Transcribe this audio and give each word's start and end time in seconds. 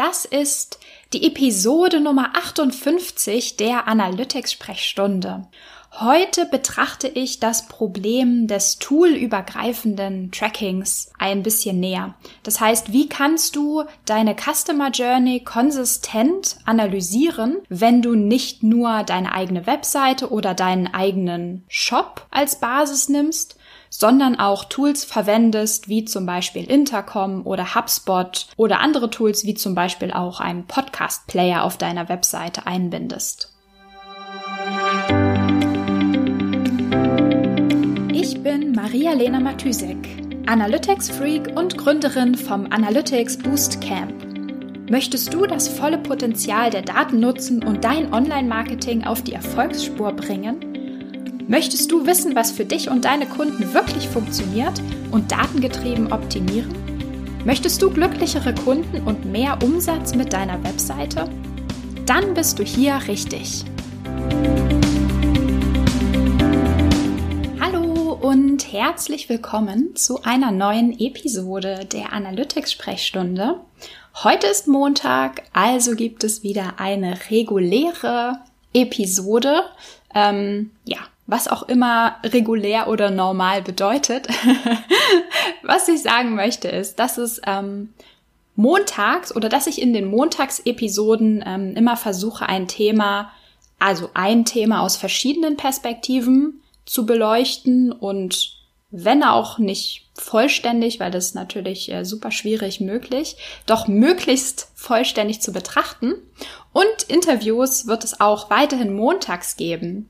Das 0.00 0.24
ist 0.24 0.78
die 1.12 1.26
Episode 1.26 2.00
Nummer 2.00 2.30
58 2.34 3.58
der 3.58 3.86
Analytics-Sprechstunde. 3.86 5.46
Heute 5.92 6.46
betrachte 6.46 7.06
ich 7.06 7.38
das 7.38 7.66
Problem 7.66 8.46
des 8.46 8.78
toolübergreifenden 8.78 10.32
Trackings 10.32 11.12
ein 11.18 11.42
bisschen 11.42 11.80
näher. 11.80 12.14
Das 12.44 12.60
heißt, 12.60 12.94
wie 12.94 13.10
kannst 13.10 13.56
du 13.56 13.84
deine 14.06 14.34
Customer 14.34 14.90
Journey 14.90 15.40
konsistent 15.40 16.56
analysieren, 16.64 17.58
wenn 17.68 18.00
du 18.00 18.14
nicht 18.14 18.62
nur 18.62 19.02
deine 19.02 19.32
eigene 19.32 19.66
Webseite 19.66 20.30
oder 20.30 20.54
deinen 20.54 20.86
eigenen 20.86 21.64
Shop 21.68 22.26
als 22.30 22.58
Basis 22.58 23.10
nimmst, 23.10 23.58
sondern 23.90 24.38
auch 24.38 24.64
Tools 24.64 25.04
verwendest, 25.04 25.88
wie 25.88 26.04
zum 26.04 26.24
Beispiel 26.24 26.64
Intercom 26.64 27.44
oder 27.44 27.74
HubSpot 27.74 28.46
oder 28.56 28.80
andere 28.80 29.10
Tools, 29.10 29.44
wie 29.44 29.54
zum 29.54 29.74
Beispiel 29.74 30.12
auch 30.12 30.40
einen 30.40 30.66
Podcast-Player 30.66 31.64
auf 31.64 31.76
deiner 31.76 32.08
Webseite 32.08 32.66
einbindest. 32.66 33.52
Ich 38.12 38.42
bin 38.42 38.72
Maria-Lena 38.72 39.40
Matysek, 39.40 39.96
Analytics-Freak 40.46 41.56
und 41.56 41.76
Gründerin 41.76 42.36
vom 42.36 42.70
Analytics 42.70 43.38
Boost 43.38 43.80
Camp. 43.80 44.14
Möchtest 44.88 45.32
du 45.32 45.46
das 45.46 45.68
volle 45.68 45.98
Potenzial 45.98 46.70
der 46.70 46.82
Daten 46.82 47.20
nutzen 47.20 47.62
und 47.62 47.84
dein 47.84 48.12
Online-Marketing 48.12 49.04
auf 49.04 49.22
die 49.22 49.34
Erfolgsspur 49.34 50.12
bringen? 50.12 50.69
Möchtest 51.50 51.90
du 51.90 52.06
wissen, 52.06 52.36
was 52.36 52.52
für 52.52 52.64
dich 52.64 52.90
und 52.90 53.04
deine 53.04 53.26
Kunden 53.26 53.74
wirklich 53.74 54.08
funktioniert 54.08 54.80
und 55.10 55.32
datengetrieben 55.32 56.12
optimieren? 56.12 56.72
Möchtest 57.44 57.82
du 57.82 57.90
glücklichere 57.90 58.54
Kunden 58.54 59.02
und 59.04 59.24
mehr 59.24 59.58
Umsatz 59.60 60.14
mit 60.14 60.32
deiner 60.32 60.62
Webseite? 60.62 61.28
Dann 62.06 62.34
bist 62.34 62.60
du 62.60 62.62
hier 62.62 63.00
richtig. 63.08 63.64
Hallo 67.58 68.12
und 68.12 68.72
herzlich 68.72 69.28
willkommen 69.28 69.96
zu 69.96 70.22
einer 70.22 70.52
neuen 70.52 71.00
Episode 71.00 71.84
der 71.84 72.12
Analytics-Sprechstunde. 72.12 73.56
Heute 74.22 74.46
ist 74.46 74.68
Montag, 74.68 75.42
also 75.52 75.96
gibt 75.96 76.22
es 76.22 76.44
wieder 76.44 76.74
eine 76.78 77.18
reguläre 77.28 78.38
Episode. 78.72 79.64
Ähm, 80.14 80.70
ja, 80.84 80.98
was 81.30 81.48
auch 81.48 81.62
immer 81.62 82.16
regulär 82.24 82.88
oder 82.88 83.10
normal 83.10 83.62
bedeutet. 83.62 84.28
was 85.62 85.88
ich 85.88 86.02
sagen 86.02 86.34
möchte 86.34 86.68
ist, 86.68 86.98
dass 86.98 87.18
es 87.18 87.40
ähm, 87.46 87.94
montags 88.56 89.34
oder 89.34 89.48
dass 89.48 89.66
ich 89.66 89.80
in 89.80 89.92
den 89.92 90.06
Montagsepisoden 90.06 91.44
ähm, 91.46 91.76
immer 91.76 91.96
versuche, 91.96 92.48
ein 92.48 92.66
Thema, 92.66 93.30
also 93.78 94.10
ein 94.14 94.44
Thema 94.44 94.82
aus 94.82 94.96
verschiedenen 94.96 95.56
Perspektiven 95.56 96.60
zu 96.84 97.06
beleuchten 97.06 97.92
und 97.92 98.56
wenn 98.90 99.22
auch 99.22 99.58
nicht 99.58 100.08
vollständig, 100.14 100.98
weil 100.98 101.12
das 101.12 101.26
ist 101.26 101.34
natürlich 101.34 101.92
äh, 101.92 102.04
super 102.04 102.32
schwierig 102.32 102.80
möglich, 102.80 103.36
doch 103.66 103.86
möglichst 103.86 104.68
vollständig 104.74 105.40
zu 105.40 105.52
betrachten. 105.52 106.14
Und 106.72 107.04
Interviews 107.06 107.86
wird 107.86 108.02
es 108.02 108.20
auch 108.20 108.50
weiterhin 108.50 108.92
montags 108.92 109.56
geben. 109.56 110.08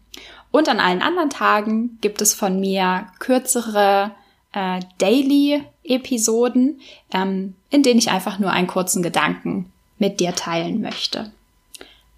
Und 0.50 0.68
an 0.68 0.80
allen 0.80 1.02
anderen 1.02 1.30
Tagen 1.30 1.98
gibt 2.00 2.20
es 2.20 2.34
von 2.34 2.58
mir 2.58 3.06
kürzere 3.18 4.12
äh, 4.52 4.80
Daily-Episoden, 4.98 6.80
ähm, 7.12 7.54
in 7.70 7.82
denen 7.82 7.98
ich 7.98 8.10
einfach 8.10 8.38
nur 8.38 8.50
einen 8.50 8.66
kurzen 8.66 9.02
Gedanken 9.02 9.72
mit 9.98 10.18
dir 10.18 10.34
teilen 10.34 10.80
möchte. 10.80 11.30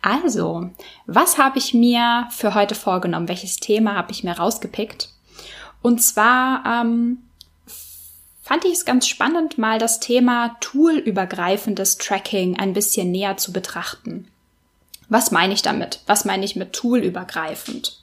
Also, 0.00 0.70
was 1.06 1.38
habe 1.38 1.58
ich 1.58 1.74
mir 1.74 2.26
für 2.30 2.54
heute 2.54 2.74
vorgenommen? 2.74 3.28
Welches 3.28 3.58
Thema 3.58 3.94
habe 3.94 4.10
ich 4.12 4.24
mir 4.24 4.32
rausgepickt? 4.32 5.10
Und 5.80 6.02
zwar 6.02 6.64
ähm, 6.66 7.18
fand 8.42 8.64
ich 8.64 8.72
es 8.72 8.84
ganz 8.84 9.06
spannend, 9.06 9.58
mal 9.58 9.78
das 9.78 10.00
Thema 10.00 10.56
toolübergreifendes 10.60 11.98
Tracking 11.98 12.58
ein 12.58 12.72
bisschen 12.72 13.12
näher 13.12 13.36
zu 13.36 13.52
betrachten. 13.52 14.28
Was 15.08 15.30
meine 15.30 15.54
ich 15.54 15.62
damit? 15.62 16.00
Was 16.06 16.24
meine 16.24 16.44
ich 16.44 16.56
mit 16.56 16.72
toolübergreifend? 16.72 18.01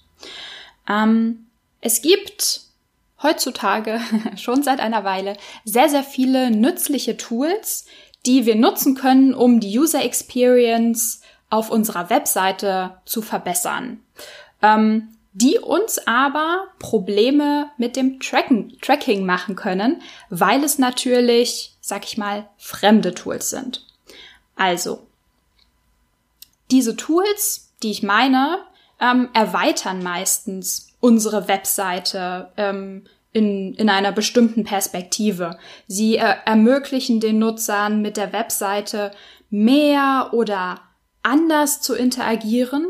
Ähm, 0.89 1.47
es 1.81 2.01
gibt 2.01 2.61
heutzutage 3.21 4.01
schon 4.35 4.63
seit 4.63 4.79
einer 4.79 5.03
Weile 5.03 5.37
sehr, 5.63 5.89
sehr 5.89 6.03
viele 6.03 6.51
nützliche 6.51 7.15
Tools, 7.17 7.85
die 8.25 8.45
wir 8.45 8.55
nutzen 8.55 8.95
können, 8.95 9.33
um 9.33 9.59
die 9.59 9.77
User 9.77 10.03
Experience 10.03 11.21
auf 11.49 11.69
unserer 11.69 12.09
Webseite 12.09 12.97
zu 13.05 13.21
verbessern. 13.21 14.01
Ähm, 14.61 15.15
die 15.31 15.59
uns 15.59 15.99
aber 16.07 16.65
Probleme 16.79 17.69
mit 17.77 17.95
dem 17.95 18.19
Tracken, 18.19 18.77
Tracking 18.81 19.25
machen 19.25 19.55
können, 19.55 20.01
weil 20.29 20.63
es 20.63 20.79
natürlich, 20.79 21.75
sag 21.81 22.03
ich 22.05 22.17
mal, 22.17 22.49
fremde 22.57 23.13
Tools 23.13 23.49
sind. 23.49 23.85
Also, 24.55 25.07
diese 26.71 26.95
Tools, 26.95 27.71
die 27.83 27.91
ich 27.91 28.03
meine, 28.03 28.59
ähm, 28.99 29.29
erweitern 29.33 30.03
meistens 30.03 30.89
unsere 30.99 31.47
Webseite 31.47 32.51
ähm, 32.57 33.05
in, 33.31 33.73
in 33.75 33.89
einer 33.89 34.11
bestimmten 34.11 34.63
Perspektive. 34.63 35.57
Sie 35.87 36.17
äh, 36.17 36.35
ermöglichen 36.45 37.19
den 37.19 37.39
Nutzern 37.39 38.01
mit 38.01 38.17
der 38.17 38.33
Webseite 38.33 39.11
mehr 39.49 40.29
oder 40.33 40.81
anders 41.23 41.81
zu 41.81 41.95
interagieren. 41.95 42.87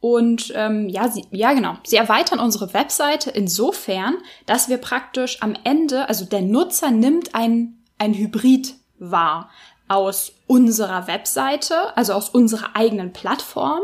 Und 0.00 0.52
ähm, 0.54 0.88
ja, 0.88 1.08
sie, 1.08 1.24
ja 1.30 1.52
genau, 1.52 1.76
sie 1.84 1.96
erweitern 1.96 2.38
unsere 2.38 2.72
Webseite 2.72 3.30
insofern, 3.30 4.14
dass 4.46 4.68
wir 4.68 4.78
praktisch 4.78 5.42
am 5.42 5.56
Ende, 5.64 6.08
also 6.08 6.24
der 6.24 6.42
Nutzer 6.42 6.90
nimmt 6.90 7.34
ein, 7.34 7.82
ein 7.98 8.14
Hybrid 8.14 8.74
wahr 8.98 9.50
aus 9.88 10.32
unserer 10.46 11.08
Webseite, 11.08 11.96
also 11.96 12.12
aus 12.12 12.28
unserer 12.28 12.76
eigenen 12.76 13.12
Plattform 13.12 13.80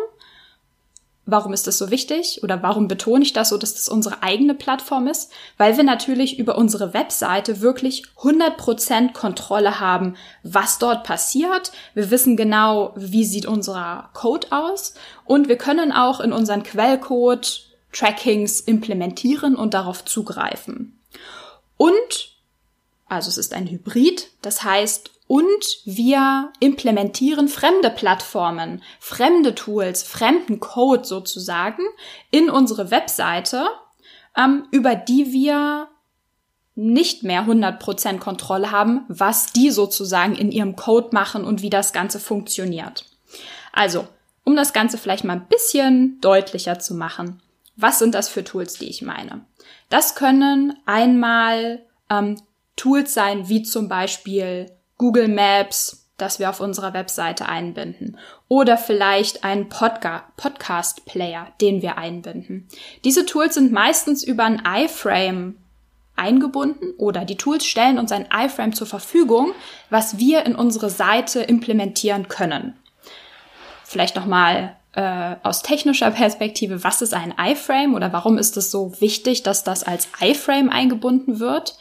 Warum 1.26 1.54
ist 1.54 1.66
das 1.66 1.78
so 1.78 1.90
wichtig 1.90 2.40
oder 2.42 2.62
warum 2.62 2.86
betone 2.86 3.24
ich 3.24 3.32
das 3.32 3.48
so, 3.48 3.56
dass 3.56 3.72
das 3.72 3.88
unsere 3.88 4.22
eigene 4.22 4.54
Plattform 4.54 5.06
ist? 5.06 5.32
Weil 5.56 5.76
wir 5.78 5.84
natürlich 5.84 6.38
über 6.38 6.58
unsere 6.58 6.92
Webseite 6.92 7.62
wirklich 7.62 8.04
100% 8.18 9.12
Kontrolle 9.14 9.80
haben, 9.80 10.16
was 10.42 10.78
dort 10.78 11.02
passiert. 11.04 11.72
Wir 11.94 12.10
wissen 12.10 12.36
genau, 12.36 12.92
wie 12.96 13.24
sieht 13.24 13.46
unser 13.46 14.10
Code 14.12 14.48
aus 14.50 14.94
und 15.24 15.48
wir 15.48 15.56
können 15.56 15.92
auch 15.92 16.20
in 16.20 16.32
unseren 16.32 16.62
Quellcode 16.62 17.64
Trackings 17.92 18.60
implementieren 18.60 19.56
und 19.56 19.72
darauf 19.72 20.04
zugreifen. 20.04 21.00
Und, 21.78 22.36
also 23.08 23.30
es 23.30 23.38
ist 23.38 23.54
ein 23.54 23.66
Hybrid, 23.66 24.28
das 24.42 24.62
heißt, 24.62 25.10
und 25.26 25.64
wir 25.84 26.52
implementieren 26.60 27.48
fremde 27.48 27.90
Plattformen, 27.90 28.82
fremde 29.00 29.54
Tools, 29.54 30.02
fremden 30.02 30.60
Code 30.60 31.04
sozusagen 31.04 31.82
in 32.30 32.50
unsere 32.50 32.90
Webseite, 32.90 33.66
ähm, 34.36 34.66
über 34.70 34.94
die 34.94 35.32
wir 35.32 35.88
nicht 36.74 37.22
mehr 37.22 37.46
100% 37.46 38.18
Kontrolle 38.18 38.70
haben, 38.70 39.04
was 39.08 39.52
die 39.52 39.70
sozusagen 39.70 40.34
in 40.34 40.50
ihrem 40.50 40.76
Code 40.76 41.10
machen 41.12 41.44
und 41.44 41.62
wie 41.62 41.70
das 41.70 41.92
Ganze 41.92 42.18
funktioniert. 42.18 43.04
Also, 43.72 44.06
um 44.44 44.56
das 44.56 44.72
Ganze 44.72 44.98
vielleicht 44.98 45.24
mal 45.24 45.34
ein 45.34 45.48
bisschen 45.48 46.20
deutlicher 46.20 46.78
zu 46.78 46.94
machen, 46.94 47.40
was 47.76 47.98
sind 47.98 48.14
das 48.14 48.28
für 48.28 48.44
Tools, 48.44 48.74
die 48.74 48.88
ich 48.88 49.02
meine? 49.02 49.44
Das 49.88 50.14
können 50.14 50.76
einmal 50.84 51.82
ähm, 52.10 52.40
Tools 52.76 53.14
sein, 53.14 53.48
wie 53.48 53.62
zum 53.62 53.88
Beispiel 53.88 54.70
Google 54.98 55.28
Maps, 55.28 56.08
das 56.16 56.38
wir 56.38 56.48
auf 56.48 56.60
unserer 56.60 56.94
Webseite 56.94 57.48
einbinden. 57.48 58.18
Oder 58.48 58.78
vielleicht 58.78 59.44
einen 59.44 59.68
Podca 59.68 60.24
Podcast-Player, 60.36 61.48
den 61.60 61.82
wir 61.82 61.98
einbinden. 61.98 62.68
Diese 63.04 63.26
Tools 63.26 63.54
sind 63.54 63.72
meistens 63.72 64.22
über 64.22 64.44
ein 64.44 64.62
iFrame 64.64 65.56
eingebunden 66.16 66.92
oder 66.96 67.24
die 67.24 67.36
Tools 67.36 67.66
stellen 67.66 67.98
uns 67.98 68.12
ein 68.12 68.28
iFrame 68.32 68.72
zur 68.72 68.86
Verfügung, 68.86 69.52
was 69.90 70.18
wir 70.18 70.46
in 70.46 70.54
unsere 70.54 70.90
Seite 70.90 71.40
implementieren 71.40 72.28
können. 72.28 72.76
Vielleicht 73.82 74.14
nochmal 74.14 74.76
äh, 74.92 75.36
aus 75.42 75.62
technischer 75.62 76.12
Perspektive, 76.12 76.84
was 76.84 77.02
ist 77.02 77.14
ein 77.14 77.34
iFrame 77.36 77.94
oder 77.94 78.12
warum 78.12 78.38
ist 78.38 78.56
es 78.56 78.70
so 78.70 79.00
wichtig, 79.00 79.42
dass 79.42 79.64
das 79.64 79.82
als 79.82 80.08
iFrame 80.20 80.70
eingebunden 80.70 81.40
wird? 81.40 81.76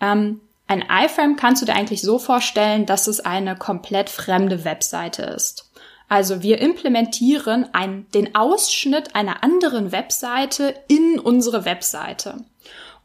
Ähm, 0.00 0.40
ein 0.72 0.84
iFrame 0.90 1.36
kannst 1.36 1.62
du 1.62 1.66
dir 1.66 1.74
eigentlich 1.74 2.02
so 2.02 2.18
vorstellen, 2.18 2.86
dass 2.86 3.06
es 3.06 3.20
eine 3.20 3.56
komplett 3.56 4.10
fremde 4.10 4.64
Webseite 4.64 5.22
ist. 5.22 5.70
Also 6.08 6.42
wir 6.42 6.60
implementieren 6.60 7.66
ein, 7.72 8.06
den 8.12 8.34
Ausschnitt 8.34 9.14
einer 9.14 9.42
anderen 9.42 9.92
Webseite 9.92 10.74
in 10.88 11.18
unsere 11.18 11.64
Webseite. 11.64 12.44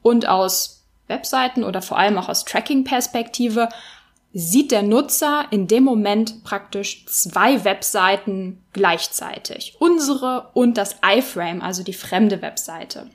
Und 0.01 0.27
aus 0.27 0.85
Webseiten 1.07 1.63
oder 1.63 1.81
vor 1.81 1.97
allem 1.97 2.17
auch 2.17 2.29
aus 2.29 2.45
Tracking-Perspektive 2.45 3.69
sieht 4.33 4.71
der 4.71 4.83
Nutzer 4.83 5.45
in 5.51 5.67
dem 5.67 5.83
Moment 5.83 6.43
praktisch 6.43 7.05
zwei 7.05 7.63
Webseiten 7.63 8.63
gleichzeitig. 8.73 9.75
Unsere 9.79 10.49
und 10.53 10.77
das 10.77 10.97
iFrame, 11.05 11.61
also 11.61 11.83
die 11.83 11.93
fremde 11.93 12.41
Webseite. 12.41 13.09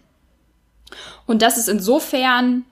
Und 1.26 1.42
das 1.42 1.58
ist 1.58 1.68
insofern 1.68 2.64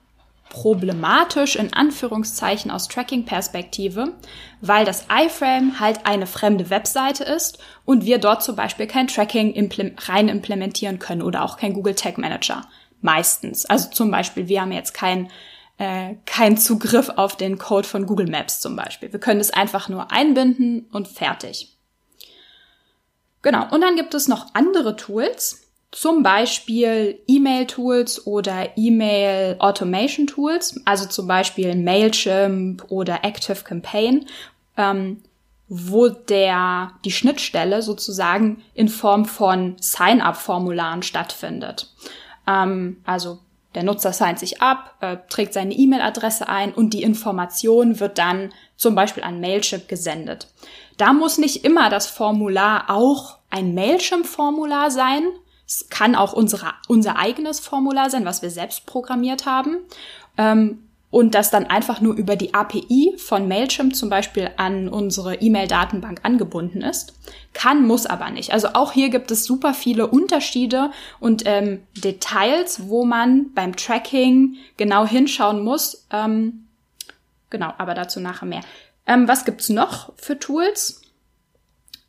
problematisch 0.51 1.55
in 1.55 1.73
Anführungszeichen 1.73 2.69
aus 2.69 2.89
Tracking-Perspektive, 2.89 4.13
weil 4.59 4.85
das 4.85 5.05
iFrame 5.09 5.79
halt 5.79 6.05
eine 6.05 6.27
fremde 6.27 6.69
Webseite 6.69 7.23
ist 7.23 7.57
und 7.85 8.05
wir 8.05 8.19
dort 8.19 8.43
zum 8.43 8.57
Beispiel 8.57 8.85
kein 8.85 9.07
Tracking 9.07 9.69
rein 9.97 10.27
implementieren 10.27 10.99
können 10.99 11.21
oder 11.21 11.43
auch 11.43 11.57
kein 11.57 11.73
Google 11.73 11.95
Tag 11.95 12.17
Manager. 12.17 12.67
Meistens. 13.01 13.65
Also 13.65 13.89
zum 13.89 14.11
Beispiel, 14.11 14.47
wir 14.47 14.61
haben 14.61 14.73
jetzt 14.73 14.93
kein 14.93 15.29
äh, 15.77 16.15
kein 16.25 16.57
Zugriff 16.57 17.09
auf 17.09 17.37
den 17.37 17.57
Code 17.57 17.87
von 17.87 18.05
Google 18.05 18.29
Maps 18.29 18.59
zum 18.59 18.75
Beispiel. 18.75 19.11
Wir 19.11 19.19
können 19.19 19.39
es 19.39 19.51
einfach 19.51 19.89
nur 19.89 20.11
einbinden 20.11 20.85
und 20.91 21.07
fertig. 21.07 21.75
Genau. 23.41 23.67
Und 23.71 23.81
dann 23.81 23.95
gibt 23.95 24.13
es 24.13 24.27
noch 24.27 24.53
andere 24.53 24.95
Tools, 24.95 25.63
zum 25.91 26.23
Beispiel 26.23 27.19
E-Mail-Tools 27.27 28.25
oder 28.25 28.77
E-Mail-Automation-Tools, 28.77 30.81
also 30.85 31.05
zum 31.07 31.27
Beispiel 31.27 31.75
Mailchimp 31.75 32.85
oder 32.89 33.23
Active 33.23 33.63
Campaign, 33.63 34.25
ähm, 34.77 35.21
wo 35.67 36.09
der, 36.09 36.93
die 37.05 37.11
Schnittstelle 37.11 37.81
sozusagen 37.81 38.61
in 38.73 38.87
Form 38.87 39.25
von 39.25 39.75
Sign-up-Formularen 39.79 41.03
stattfindet. 41.03 41.93
Ähm, 42.47 43.01
also 43.05 43.39
der 43.75 43.83
Nutzer 43.83 44.11
signt 44.11 44.39
sich 44.39 44.61
ab, 44.61 44.95
äh, 45.01 45.17
trägt 45.29 45.53
seine 45.53 45.73
E-Mail-Adresse 45.73 46.49
ein 46.49 46.73
und 46.73 46.93
die 46.93 47.03
Information 47.03 47.99
wird 47.99 48.17
dann 48.17 48.53
zum 48.75 48.95
Beispiel 48.95 49.23
an 49.23 49.39
Mailchimp 49.39 49.87
gesendet. 49.87 50.47
Da 50.97 51.13
muss 51.13 51.37
nicht 51.37 51.63
immer 51.63 51.89
das 51.89 52.07
Formular 52.07 52.89
auch 52.89 53.37
ein 53.49 53.73
Mailchimp-Formular 53.73 54.91
sein. 54.91 55.23
Es 55.71 55.87
kann 55.87 56.15
auch 56.15 56.33
unsere, 56.33 56.73
unser 56.89 57.17
eigenes 57.17 57.61
Formular 57.61 58.09
sein, 58.09 58.25
was 58.25 58.41
wir 58.41 58.49
selbst 58.49 58.85
programmiert 58.85 59.45
haben. 59.45 59.77
Ähm, 60.37 60.79
und 61.09 61.33
das 61.33 61.49
dann 61.49 61.65
einfach 61.65 62.01
nur 62.01 62.15
über 62.15 62.35
die 62.35 62.53
API 62.53 63.13
von 63.17 63.47
Mailchimp 63.47 63.95
zum 63.95 64.09
Beispiel 64.09 64.49
an 64.57 64.89
unsere 64.89 65.35
E-Mail-Datenbank 65.35 66.21
angebunden 66.23 66.81
ist. 66.81 67.13
Kann, 67.53 67.85
muss 67.85 68.05
aber 68.05 68.31
nicht. 68.31 68.51
Also 68.51 68.69
auch 68.73 68.91
hier 68.91 69.09
gibt 69.09 69.31
es 69.31 69.45
super 69.45 69.73
viele 69.73 70.07
Unterschiede 70.07 70.91
und 71.19 71.43
ähm, 71.45 71.83
Details, 71.95 72.87
wo 72.87 73.05
man 73.05 73.53
beim 73.53 73.75
Tracking 73.75 74.55
genau 74.75 75.05
hinschauen 75.05 75.63
muss. 75.63 76.05
Ähm, 76.11 76.67
genau, 77.49 77.73
aber 77.77 77.93
dazu 77.93 78.19
nachher 78.19 78.45
mehr. 78.45 78.61
Ähm, 79.05 79.27
was 79.27 79.45
gibt's 79.45 79.69
noch 79.69 80.13
für 80.17 80.37
Tools? 80.37 81.00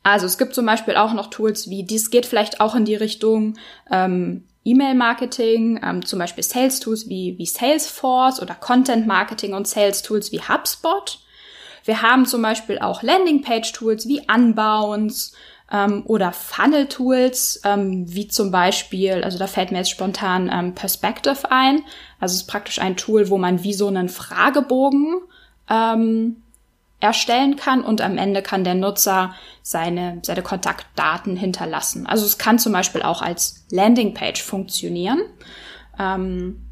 Also 0.03 0.25
es 0.25 0.37
gibt 0.37 0.53
zum 0.53 0.65
Beispiel 0.65 0.95
auch 0.95 1.13
noch 1.13 1.27
Tools 1.27 1.69
wie, 1.69 1.83
dies 1.83 2.11
geht 2.11 2.25
vielleicht 2.25 2.59
auch 2.59 2.75
in 2.75 2.85
die 2.85 2.95
Richtung 2.95 3.55
ähm, 3.89 4.43
E-Mail-Marketing, 4.65 5.79
ähm, 5.83 6.05
zum 6.05 6.19
Beispiel 6.19 6.43
Sales-Tools 6.43 7.09
wie, 7.09 7.37
wie 7.37 7.45
Salesforce 7.45 8.41
oder 8.41 8.55
Content-Marketing 8.55 9.53
und 9.53 9.67
Sales-Tools 9.67 10.31
wie 10.31 10.41
HubSpot. 10.41 11.19
Wir 11.85 12.01
haben 12.01 12.25
zum 12.25 12.41
Beispiel 12.41 12.79
auch 12.79 13.03
Landing-Page-Tools 13.03 14.07
wie 14.07 14.21
Unbounce 14.33 15.33
ähm, 15.71 16.03
oder 16.05 16.31
Funnel-Tools, 16.31 17.61
ähm, 17.65 18.05
wie 18.07 18.27
zum 18.27 18.51
Beispiel, 18.51 19.23
also 19.23 19.37
da 19.37 19.47
fällt 19.47 19.71
mir 19.71 19.79
jetzt 19.79 19.89
spontan 19.89 20.49
ähm, 20.53 20.75
Perspective 20.75 21.49
ein. 21.51 21.81
Also 22.19 22.33
es 22.33 22.41
ist 22.41 22.47
praktisch 22.47 22.79
ein 22.79 22.95
Tool, 22.95 23.29
wo 23.29 23.37
man 23.37 23.63
wie 23.63 23.73
so 23.73 23.87
einen 23.87 24.09
Fragebogen 24.09 25.21
ähm, 25.69 26.42
erstellen 27.03 27.57
kann 27.57 27.83
und 27.83 27.99
am 27.99 28.17
Ende 28.17 28.41
kann 28.41 28.63
der 28.63 28.75
Nutzer 28.75 29.35
seine, 29.61 30.19
seine 30.23 30.41
Kontaktdaten 30.41 31.35
hinterlassen. 31.35 32.07
Also 32.07 32.25
es 32.25 32.37
kann 32.37 32.59
zum 32.59 32.71
Beispiel 32.71 33.01
auch 33.01 33.21
als 33.21 33.65
Landingpage 33.69 34.41
funktionieren. 34.41 35.19
Ähm, 35.99 36.65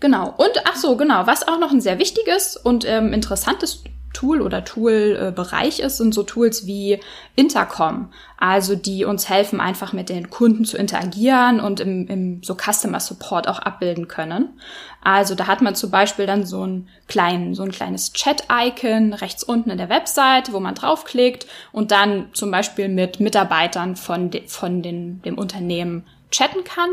genau. 0.00 0.34
Und 0.36 0.50
ach 0.64 0.74
so, 0.74 0.96
genau, 0.96 1.28
was 1.28 1.46
auch 1.46 1.60
noch 1.60 1.70
ein 1.70 1.80
sehr 1.80 2.00
wichtiges 2.00 2.56
und 2.56 2.84
ähm, 2.84 3.12
interessantes 3.12 3.84
Tool 4.18 4.42
oder 4.42 4.64
Toolbereich 4.64 5.78
ist, 5.78 5.98
sind 5.98 6.12
so 6.12 6.24
Tools 6.24 6.66
wie 6.66 6.98
Intercom, 7.36 8.10
also 8.36 8.74
die 8.74 9.04
uns 9.04 9.28
helfen, 9.28 9.60
einfach 9.60 9.92
mit 9.92 10.08
den 10.08 10.28
Kunden 10.28 10.64
zu 10.64 10.76
interagieren 10.76 11.60
und 11.60 11.78
im, 11.78 12.08
im 12.08 12.42
so 12.42 12.56
Customer 12.56 12.98
Support 12.98 13.46
auch 13.46 13.60
abbilden 13.60 14.08
können. 14.08 14.58
Also 15.04 15.36
da 15.36 15.46
hat 15.46 15.62
man 15.62 15.76
zum 15.76 15.92
Beispiel 15.92 16.26
dann 16.26 16.44
so 16.44 16.66
ein 16.66 16.88
kleinen, 17.06 17.54
so 17.54 17.62
ein 17.62 17.70
kleines 17.70 18.12
Chat-Icon 18.12 19.12
rechts 19.12 19.44
unten 19.44 19.70
in 19.70 19.78
der 19.78 19.88
Website, 19.88 20.52
wo 20.52 20.58
man 20.58 20.74
draufklickt 20.74 21.46
und 21.70 21.92
dann 21.92 22.30
zum 22.32 22.50
Beispiel 22.50 22.88
mit 22.88 23.20
Mitarbeitern 23.20 23.94
von, 23.94 24.30
de, 24.30 24.48
von 24.48 24.82
den, 24.82 25.22
dem 25.22 25.38
Unternehmen 25.38 26.04
chatten 26.32 26.64
kann. 26.64 26.90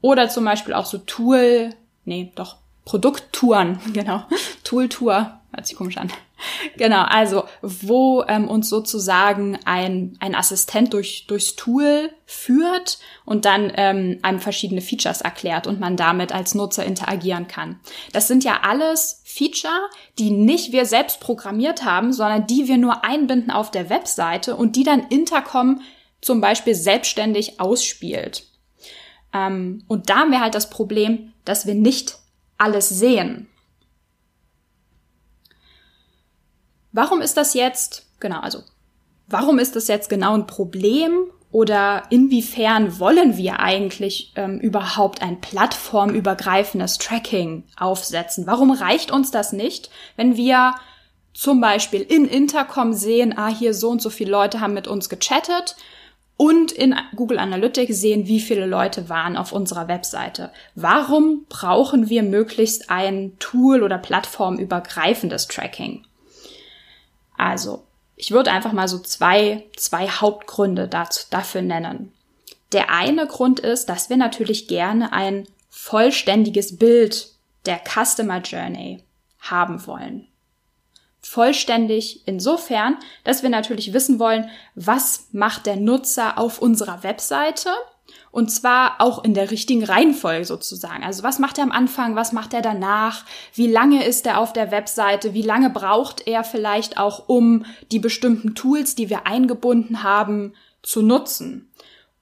Oder 0.00 0.28
zum 0.28 0.44
Beispiel 0.44 0.74
auch 0.74 0.86
so 0.86 0.98
Tool, 0.98 1.70
nee, 2.04 2.32
doch 2.34 2.56
Produkttouren, 2.84 3.78
genau, 3.92 4.24
Tool-Tour, 4.62 5.40
hört 5.52 5.66
sich 5.66 5.76
komisch 5.76 5.96
an. 5.96 6.12
Genau, 6.76 7.02
also 7.02 7.44
wo 7.62 8.24
ähm, 8.26 8.48
uns 8.48 8.68
sozusagen 8.68 9.58
ein, 9.64 10.16
ein 10.20 10.34
Assistent 10.34 10.92
durch, 10.92 11.26
durchs 11.26 11.56
Tool 11.56 12.10
führt 12.26 12.98
und 13.24 13.44
dann 13.44 13.72
ähm, 13.76 14.18
einem 14.22 14.40
verschiedene 14.40 14.80
Features 14.80 15.20
erklärt 15.20 15.66
und 15.66 15.80
man 15.80 15.96
damit 15.96 16.32
als 16.32 16.54
Nutzer 16.54 16.84
interagieren 16.84 17.48
kann. 17.48 17.80
Das 18.12 18.28
sind 18.28 18.44
ja 18.44 18.60
alles 18.62 19.22
Feature, 19.24 19.88
die 20.18 20.30
nicht 20.30 20.72
wir 20.72 20.86
selbst 20.86 21.20
programmiert 21.20 21.84
haben, 21.84 22.12
sondern 22.12 22.46
die 22.46 22.68
wir 22.68 22.76
nur 22.76 23.04
einbinden 23.04 23.50
auf 23.50 23.70
der 23.70 23.88
Webseite 23.88 24.56
und 24.56 24.76
die 24.76 24.84
dann 24.84 25.06
Intercom 25.08 25.80
zum 26.20 26.40
Beispiel 26.40 26.74
selbstständig 26.74 27.60
ausspielt. 27.60 28.46
Ähm, 29.32 29.84
und 29.88 30.10
da 30.10 30.18
haben 30.20 30.30
wir 30.30 30.40
halt 30.40 30.54
das 30.54 30.70
Problem, 30.70 31.32
dass 31.44 31.66
wir 31.66 31.74
nicht 31.74 32.18
alles 32.58 32.88
sehen. 32.88 33.48
Warum 36.92 37.20
ist 37.20 37.36
das 37.36 37.54
jetzt, 37.54 38.06
genau, 38.20 38.40
also, 38.40 38.60
warum 39.26 39.58
ist 39.58 39.74
das 39.74 39.88
jetzt 39.88 40.08
genau 40.08 40.34
ein 40.34 40.46
Problem 40.46 41.26
oder 41.50 42.04
inwiefern 42.10 42.98
wollen 42.98 43.36
wir 43.36 43.60
eigentlich 43.60 44.32
ähm, 44.36 44.60
überhaupt 44.60 45.22
ein 45.22 45.40
plattformübergreifendes 45.40 46.98
Tracking 46.98 47.64
aufsetzen? 47.76 48.46
Warum 48.46 48.70
reicht 48.70 49.10
uns 49.10 49.30
das 49.30 49.52
nicht, 49.52 49.90
wenn 50.16 50.36
wir 50.36 50.74
zum 51.32 51.60
Beispiel 51.60 52.00
in 52.00 52.26
Intercom 52.26 52.92
sehen, 52.92 53.36
ah, 53.36 53.48
hier 53.48 53.74
so 53.74 53.90
und 53.90 54.00
so 54.00 54.08
viele 54.08 54.30
Leute 54.30 54.60
haben 54.60 54.74
mit 54.74 54.86
uns 54.86 55.08
gechattet 55.08 55.74
und 56.36 56.72
in 56.72 56.96
Google 57.14 57.38
Analytics 57.38 58.00
sehen, 58.00 58.26
wie 58.26 58.40
viele 58.40 58.66
Leute 58.66 59.08
waren 59.08 59.36
auf 59.36 59.52
unserer 59.52 59.88
Webseite. 59.88 60.50
Warum 60.74 61.46
brauchen 61.48 62.08
wir 62.08 62.22
möglichst 62.22 62.90
ein 62.90 63.32
Tool 63.38 63.82
oder 63.82 63.98
plattformübergreifendes 63.98 65.46
Tracking? 65.46 66.04
Also, 67.36 67.84
ich 68.16 68.30
würde 68.30 68.52
einfach 68.52 68.72
mal 68.72 68.88
so 68.88 68.98
zwei, 68.98 69.64
zwei 69.76 70.08
Hauptgründe 70.08 70.88
dazu, 70.88 71.26
dafür 71.30 71.62
nennen. 71.62 72.12
Der 72.72 72.90
eine 72.90 73.26
Grund 73.26 73.60
ist, 73.60 73.86
dass 73.86 74.10
wir 74.10 74.16
natürlich 74.16 74.66
gerne 74.66 75.12
ein 75.12 75.46
vollständiges 75.70 76.76
Bild 76.76 77.28
der 77.66 77.80
Customer 77.84 78.40
Journey 78.40 79.04
haben 79.40 79.86
wollen. 79.86 80.26
Vollständig 81.26 82.20
insofern, 82.26 82.98
dass 83.24 83.42
wir 83.42 83.48
natürlich 83.48 83.94
wissen 83.94 84.18
wollen, 84.18 84.50
was 84.74 85.28
macht 85.32 85.64
der 85.64 85.76
Nutzer 85.76 86.38
auf 86.38 86.60
unserer 86.60 87.02
Webseite 87.02 87.70
und 88.30 88.50
zwar 88.50 89.00
auch 89.00 89.24
in 89.24 89.32
der 89.32 89.50
richtigen 89.50 89.84
Reihenfolge 89.84 90.44
sozusagen. 90.44 91.02
Also 91.02 91.22
was 91.22 91.38
macht 91.38 91.56
er 91.56 91.64
am 91.64 91.70
Anfang, 91.70 92.14
was 92.14 92.32
macht 92.32 92.52
er 92.52 92.60
danach, 92.60 93.24
wie 93.54 93.68
lange 93.68 94.04
ist 94.04 94.26
er 94.26 94.38
auf 94.38 94.52
der 94.52 94.70
Webseite, 94.70 95.32
wie 95.32 95.42
lange 95.42 95.70
braucht 95.70 96.26
er 96.26 96.44
vielleicht 96.44 96.98
auch, 96.98 97.28
um 97.28 97.64
die 97.90 98.00
bestimmten 98.00 98.54
Tools, 98.54 98.94
die 98.94 99.08
wir 99.08 99.26
eingebunden 99.26 100.02
haben, 100.02 100.52
zu 100.82 101.00
nutzen. 101.00 101.70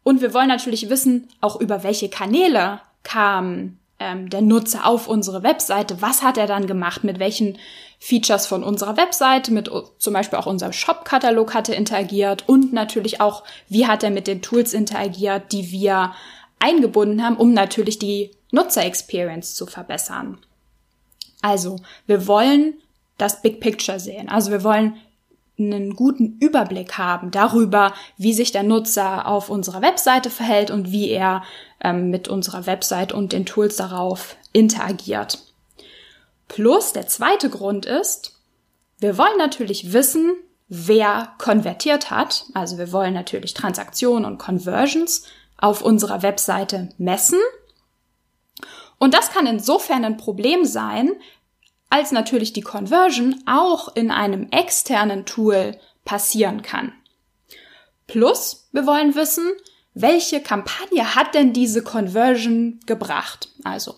Und 0.04 0.21
wir 0.21 0.32
wollen 0.32 0.49
natürlich 0.49 0.90
wissen, 0.90 1.28
auch 1.40 1.61
über 1.61 1.82
welche 1.82 2.09
Kanäle 2.09 2.80
kam 3.02 3.78
ähm, 4.02 4.30
der 4.30 4.42
Nutzer 4.42 4.85
auf 4.85 5.06
unsere 5.06 5.42
Webseite, 5.42 6.02
was 6.02 6.23
hat 6.23 6.37
er 6.37 6.47
dann 6.47 6.66
gemacht, 6.66 7.04
mit 7.04 7.18
welchen 7.18 7.59
Features 8.00 8.47
von 8.47 8.64
unserer 8.64 8.97
Webseite, 8.97 9.52
mit 9.52 9.71
zum 9.99 10.12
Beispiel 10.12 10.38
auch 10.38 10.47
unserem 10.47 10.73
Shop-Katalog 10.73 11.54
hat 11.54 11.68
er 11.68 11.76
interagiert 11.76 12.49
und 12.49 12.73
natürlich 12.73 13.21
auch, 13.21 13.44
wie 13.68 13.87
hat 13.87 14.02
er 14.02 14.11
mit 14.11 14.26
den 14.26 14.42
Tools 14.42 14.75
interagiert, 14.75 15.52
die 15.52 15.71
wir 15.71 16.12
eingebunden 16.59 17.25
haben, 17.25 17.37
um 17.37 17.52
natürlich 17.52 17.99
die 17.99 18.32
Nutzer-Experience 18.50 19.54
zu 19.54 19.66
verbessern. 19.66 20.38
Also, 21.40 21.76
wir 22.06 22.26
wollen 22.26 22.75
das 23.18 23.40
Big 23.40 23.61
Picture 23.61 24.00
sehen. 24.00 24.28
Also, 24.28 24.50
wir 24.50 24.64
wollen 24.64 24.97
einen 25.59 25.94
guten 25.94 26.38
Überblick 26.38 26.99
haben 26.99 27.30
darüber, 27.30 27.92
wie 28.16 28.32
sich 28.32 28.52
der 28.52 28.62
Nutzer 28.62 29.26
auf 29.26 29.50
unserer 29.50 29.82
Webseite 29.82 30.30
verhält 30.30 30.71
und 30.71 30.90
wie 30.90 31.11
er 31.11 31.42
ähm, 31.80 32.11
mit 32.11 32.28
unserer 32.28 32.66
Website 32.66 33.12
und 33.12 33.32
den 33.32 33.47
Tools 33.47 33.76
darauf 33.76 34.37
interagiert. 34.52 35.38
Plus 36.49 36.92
der 36.92 37.06
zweite 37.06 37.49
Grund 37.50 37.87
ist, 37.87 38.38
Wir 39.02 39.18
wollen 39.18 39.37
natürlich 39.37 39.92
wissen, 39.92 40.32
wer 40.68 41.32
konvertiert 41.38 42.12
hat. 42.12 42.44
Also 42.54 42.78
wir 42.78 42.92
wollen 42.92 43.14
natürlich 43.14 43.52
Transaktionen 43.52 44.25
und 44.25 44.38
Conversions 44.38 45.25
auf 45.59 45.82
unserer 45.82 46.23
Webseite 46.23 46.90
messen. 46.99 47.40
Und 48.99 49.12
das 49.12 49.30
kann 49.30 49.49
insofern 49.49 50.04
ein 50.04 50.18
Problem 50.18 50.64
sein, 50.64 51.11
als 51.92 52.11
natürlich 52.11 52.54
die 52.54 52.62
Conversion 52.62 53.42
auch 53.44 53.94
in 53.94 54.11
einem 54.11 54.49
externen 54.50 55.26
Tool 55.26 55.76
passieren 56.06 56.62
kann. 56.62 56.94
Plus, 58.06 58.70
wir 58.72 58.87
wollen 58.87 59.14
wissen, 59.14 59.52
welche 59.92 60.40
Kampagne 60.40 61.14
hat 61.14 61.34
denn 61.34 61.52
diese 61.52 61.82
Conversion 61.82 62.80
gebracht? 62.87 63.50
Also, 63.62 63.96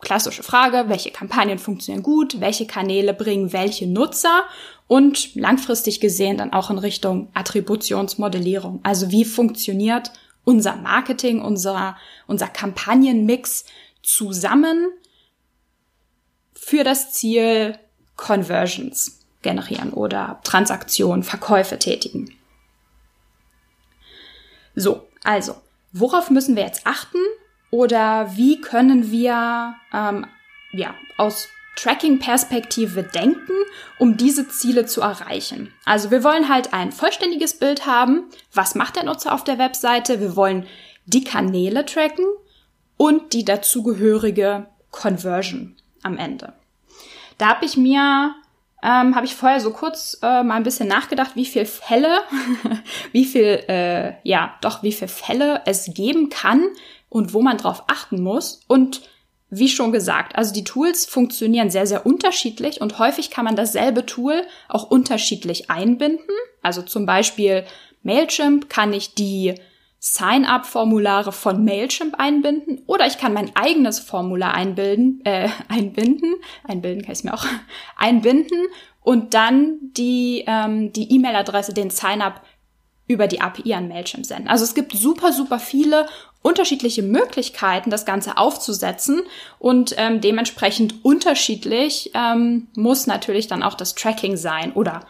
klassische 0.00 0.42
Frage, 0.42 0.88
welche 0.88 1.12
Kampagnen 1.12 1.60
funktionieren 1.60 2.02
gut, 2.02 2.40
welche 2.40 2.66
Kanäle 2.66 3.14
bringen 3.14 3.52
welche 3.52 3.86
Nutzer 3.86 4.42
und 4.88 5.36
langfristig 5.36 6.00
gesehen 6.00 6.36
dann 6.36 6.52
auch 6.52 6.68
in 6.70 6.78
Richtung 6.78 7.28
Attributionsmodellierung. 7.34 8.80
Also 8.82 9.12
wie 9.12 9.24
funktioniert 9.24 10.10
unser 10.42 10.74
Marketing, 10.74 11.40
unser, 11.40 11.96
unser 12.26 12.48
Kampagnenmix 12.48 13.66
zusammen 14.02 14.90
für 16.64 16.84
das 16.84 17.12
Ziel 17.12 17.78
Conversions 18.16 19.20
generieren 19.42 19.92
oder 19.92 20.40
Transaktionen, 20.44 21.22
Verkäufe 21.22 21.78
tätigen. 21.78 22.34
So, 24.74 25.06
also, 25.22 25.56
worauf 25.92 26.30
müssen 26.30 26.56
wir 26.56 26.64
jetzt 26.64 26.86
achten 26.86 27.18
oder 27.70 28.34
wie 28.36 28.60
können 28.60 29.10
wir 29.10 29.74
ähm, 29.92 30.26
ja, 30.72 30.94
aus 31.18 31.48
Tracking-Perspektive 31.76 33.02
denken, 33.02 33.52
um 33.98 34.16
diese 34.16 34.48
Ziele 34.48 34.86
zu 34.86 35.00
erreichen. 35.00 35.72
Also 35.84 36.12
wir 36.12 36.22
wollen 36.22 36.48
halt 36.48 36.72
ein 36.72 36.92
vollständiges 36.92 37.58
Bild 37.58 37.84
haben. 37.84 38.30
Was 38.52 38.76
macht 38.76 38.96
der 38.96 39.04
Nutzer 39.04 39.34
auf 39.34 39.42
der 39.42 39.58
Webseite? 39.58 40.20
Wir 40.20 40.36
wollen 40.36 40.66
die 41.06 41.24
Kanäle 41.24 41.84
tracken 41.84 42.26
und 42.96 43.32
die 43.32 43.44
dazugehörige 43.44 44.66
Conversion 44.92 45.76
am 46.04 46.18
Ende. 46.18 46.52
Da 47.38 47.48
habe 47.48 47.64
ich 47.64 47.76
mir, 47.76 48.34
ähm, 48.82 49.14
habe 49.16 49.26
ich 49.26 49.34
vorher 49.34 49.60
so 49.60 49.72
kurz 49.72 50.18
äh, 50.22 50.42
mal 50.42 50.54
ein 50.54 50.62
bisschen 50.62 50.88
nachgedacht, 50.88 51.32
wie 51.34 51.46
viel 51.46 51.66
Fälle, 51.66 52.20
wie 53.12 53.24
viel, 53.24 53.64
äh, 53.68 54.14
ja, 54.22 54.54
doch 54.60 54.82
wie 54.82 54.92
viel 54.92 55.08
Fälle 55.08 55.62
es 55.66 55.90
geben 55.92 56.28
kann 56.28 56.64
und 57.08 57.32
wo 57.32 57.42
man 57.42 57.58
drauf 57.58 57.84
achten 57.88 58.22
muss 58.22 58.60
und 58.68 59.02
wie 59.50 59.68
schon 59.68 59.92
gesagt, 59.92 60.36
also 60.36 60.52
die 60.52 60.64
Tools 60.64 61.06
funktionieren 61.06 61.70
sehr, 61.70 61.86
sehr 61.86 62.06
unterschiedlich 62.06 62.80
und 62.80 62.98
häufig 62.98 63.30
kann 63.30 63.44
man 63.44 63.54
dasselbe 63.54 64.04
Tool 64.04 64.42
auch 64.68 64.90
unterschiedlich 64.90 65.70
einbinden. 65.70 66.34
Also 66.62 66.82
zum 66.82 67.06
Beispiel 67.06 67.64
Mailchimp 68.02 68.68
kann 68.68 68.92
ich 68.92 69.14
die 69.14 69.54
Sign-up-Formulare 70.06 71.32
von 71.32 71.64
Mailchimp 71.64 72.16
einbinden 72.18 72.82
oder 72.86 73.06
ich 73.06 73.16
kann 73.16 73.32
mein 73.32 73.56
eigenes 73.56 74.00
Formular 74.00 74.52
einbilden, 74.52 75.22
äh, 75.24 75.48
einbinden, 75.68 76.34
einbilden 76.62 77.02
kann 77.02 77.14
ich 77.14 77.24
mir 77.24 77.32
auch, 77.32 77.46
einbinden 77.96 78.66
und 79.00 79.32
dann 79.32 79.78
die 79.80 80.44
ähm, 80.46 80.92
die 80.92 81.10
E-Mail-Adresse, 81.10 81.72
den 81.72 81.88
Sign-up 81.88 82.42
über 83.06 83.28
die 83.28 83.40
API 83.40 83.72
an 83.72 83.88
Mailchimp 83.88 84.26
senden. 84.26 84.48
Also 84.48 84.64
es 84.64 84.74
gibt 84.74 84.92
super, 84.92 85.32
super 85.32 85.58
viele 85.58 86.06
unterschiedliche 86.42 87.02
Möglichkeiten, 87.02 87.88
das 87.88 88.04
Ganze 88.04 88.36
aufzusetzen 88.36 89.22
und 89.58 89.94
ähm, 89.96 90.20
dementsprechend 90.20 91.02
unterschiedlich 91.02 92.10
ähm, 92.12 92.68
muss 92.76 93.06
natürlich 93.06 93.46
dann 93.46 93.62
auch 93.62 93.74
das 93.74 93.94
Tracking 93.94 94.36
sein 94.36 94.72
oder 94.72 95.06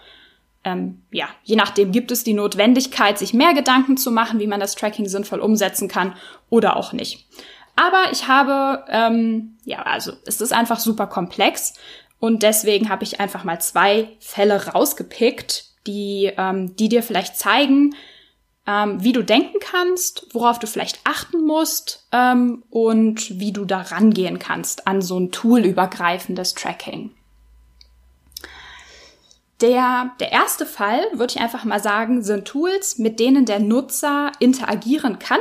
ähm, 0.65 1.03
ja, 1.11 1.29
je 1.43 1.57
nachdem 1.57 1.93
gibt 1.93 2.11
es 2.11 2.25
die 2.25 2.35
Notwendigkeit, 2.35 3.19
sich 3.19 3.35
mehr 3.35 3.55
Gedanken 3.55 3.97
zu 3.97 4.11
machen, 4.11 4.41
wie 4.41 4.47
man 4.47 4.61
das 4.61 4.75
Tracking 4.75 5.07
sinnvoll 5.07 5.41
umsetzen 5.41 5.89
kann 5.89 6.15
oder 6.51 6.77
auch 6.77 6.93
nicht. 6.93 7.27
Aber 7.77 8.13
ich 8.13 8.29
habe, 8.29 8.85
ähm, 8.89 9.59
ja, 9.65 9.83
also 9.83 10.13
es 10.27 10.41
ist 10.41 10.53
einfach 10.53 10.79
super 10.79 11.07
komplex 11.07 11.75
und 12.19 12.43
deswegen 12.43 12.89
habe 12.89 13.05
ich 13.05 13.21
einfach 13.21 13.45
mal 13.45 13.61
zwei 13.61 14.09
Fälle 14.21 14.69
rausgepickt, 14.69 15.65
die, 15.87 16.33
ähm, 16.37 16.77
die 16.77 16.89
dir 16.89 17.03
vielleicht 17.03 17.37
zeigen, 17.37 17.95
ähm, 18.67 19.03
wie 19.03 19.13
du 19.13 19.23
denken 19.23 19.59
kannst, 19.61 20.29
worauf 20.33 20.59
du 20.59 20.67
vielleicht 20.67 21.01
achten 21.05 21.45
musst 21.45 22.07
ähm, 22.13 22.65
und 22.71 23.39
wie 23.39 23.53
du 23.53 23.65
da 23.65 23.83
rangehen 23.83 24.39
kannst 24.39 24.87
an 24.87 25.03
so 25.03 25.19
ein 25.19 25.33
toolübergreifendes 25.33 26.55
Tracking. 26.55 27.11
Der, 29.61 30.11
der 30.21 30.33
erste 30.33 30.67
Fall, 30.67 31.01
würde 31.13 31.35
ich 31.35 31.41
einfach 31.41 31.65
mal 31.65 31.81
sagen, 31.81 32.23
sind 32.23 32.47
Tools, 32.47 32.99
mit 32.99 33.21
denen 33.21 33.45
der 33.45 33.61
Nutzer 33.61 34.33
interagieren 34.41 35.19
kann, 35.19 35.41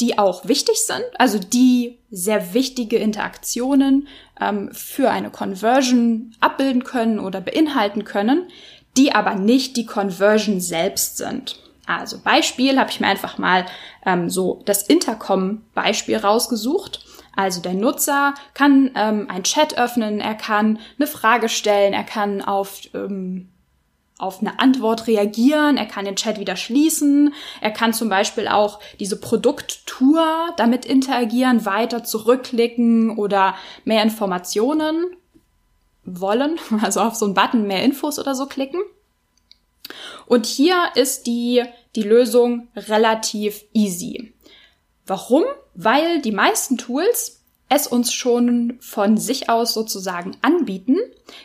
die 0.00 0.18
auch 0.18 0.48
wichtig 0.48 0.84
sind, 0.84 1.04
also 1.18 1.38
die 1.38 1.98
sehr 2.10 2.54
wichtige 2.54 2.96
Interaktionen 2.96 4.08
ähm, 4.40 4.70
für 4.72 5.10
eine 5.10 5.30
Conversion 5.30 6.34
abbilden 6.40 6.82
können 6.82 7.20
oder 7.20 7.40
beinhalten 7.40 8.04
können, 8.04 8.48
die 8.96 9.14
aber 9.14 9.36
nicht 9.36 9.76
die 9.76 9.86
Conversion 9.86 10.60
selbst 10.60 11.18
sind. 11.18 11.60
Also 11.86 12.18
Beispiel 12.22 12.78
habe 12.78 12.90
ich 12.90 13.00
mir 13.00 13.08
einfach 13.08 13.38
mal 13.38 13.66
ähm, 14.04 14.28
so 14.30 14.62
das 14.64 14.82
Intercom-Beispiel 14.84 16.16
rausgesucht. 16.16 17.04
Also 17.34 17.60
der 17.60 17.74
Nutzer 17.74 18.34
kann 18.54 18.90
ähm, 18.94 19.26
ein 19.28 19.44
Chat 19.44 19.78
öffnen, 19.78 20.20
er 20.20 20.34
kann 20.34 20.78
eine 20.98 21.06
Frage 21.06 21.48
stellen, 21.48 21.94
er 21.94 22.04
kann 22.04 22.42
auf, 22.42 22.80
ähm, 22.94 23.48
auf 24.18 24.40
eine 24.40 24.60
Antwort 24.60 25.06
reagieren, 25.06 25.78
er 25.78 25.86
kann 25.86 26.04
den 26.04 26.16
Chat 26.16 26.38
wieder 26.38 26.56
schließen, 26.56 27.32
er 27.60 27.70
kann 27.70 27.94
zum 27.94 28.08
Beispiel 28.08 28.48
auch 28.48 28.80
diese 29.00 29.18
Produkttour 29.18 30.50
damit 30.56 30.84
interagieren, 30.84 31.64
weiter 31.64 32.04
zurückklicken 32.04 33.16
oder 33.16 33.54
mehr 33.84 34.02
Informationen 34.02 35.16
wollen, 36.04 36.58
also 36.82 37.00
auf 37.00 37.14
so 37.14 37.24
einen 37.24 37.34
Button 37.34 37.66
mehr 37.66 37.82
Infos 37.82 38.18
oder 38.18 38.34
so 38.34 38.46
klicken. 38.46 38.80
Und 40.26 40.46
hier 40.46 40.90
ist 40.94 41.26
die, 41.26 41.64
die 41.96 42.02
Lösung 42.02 42.68
relativ 42.76 43.64
easy. 43.72 44.32
Warum? 45.06 45.44
Weil 45.74 46.20
die 46.20 46.32
meisten 46.32 46.78
Tools 46.78 47.42
es 47.74 47.86
uns 47.86 48.12
schon 48.12 48.76
von 48.80 49.16
sich 49.16 49.48
aus 49.48 49.72
sozusagen 49.72 50.36
anbieten, 50.42 50.98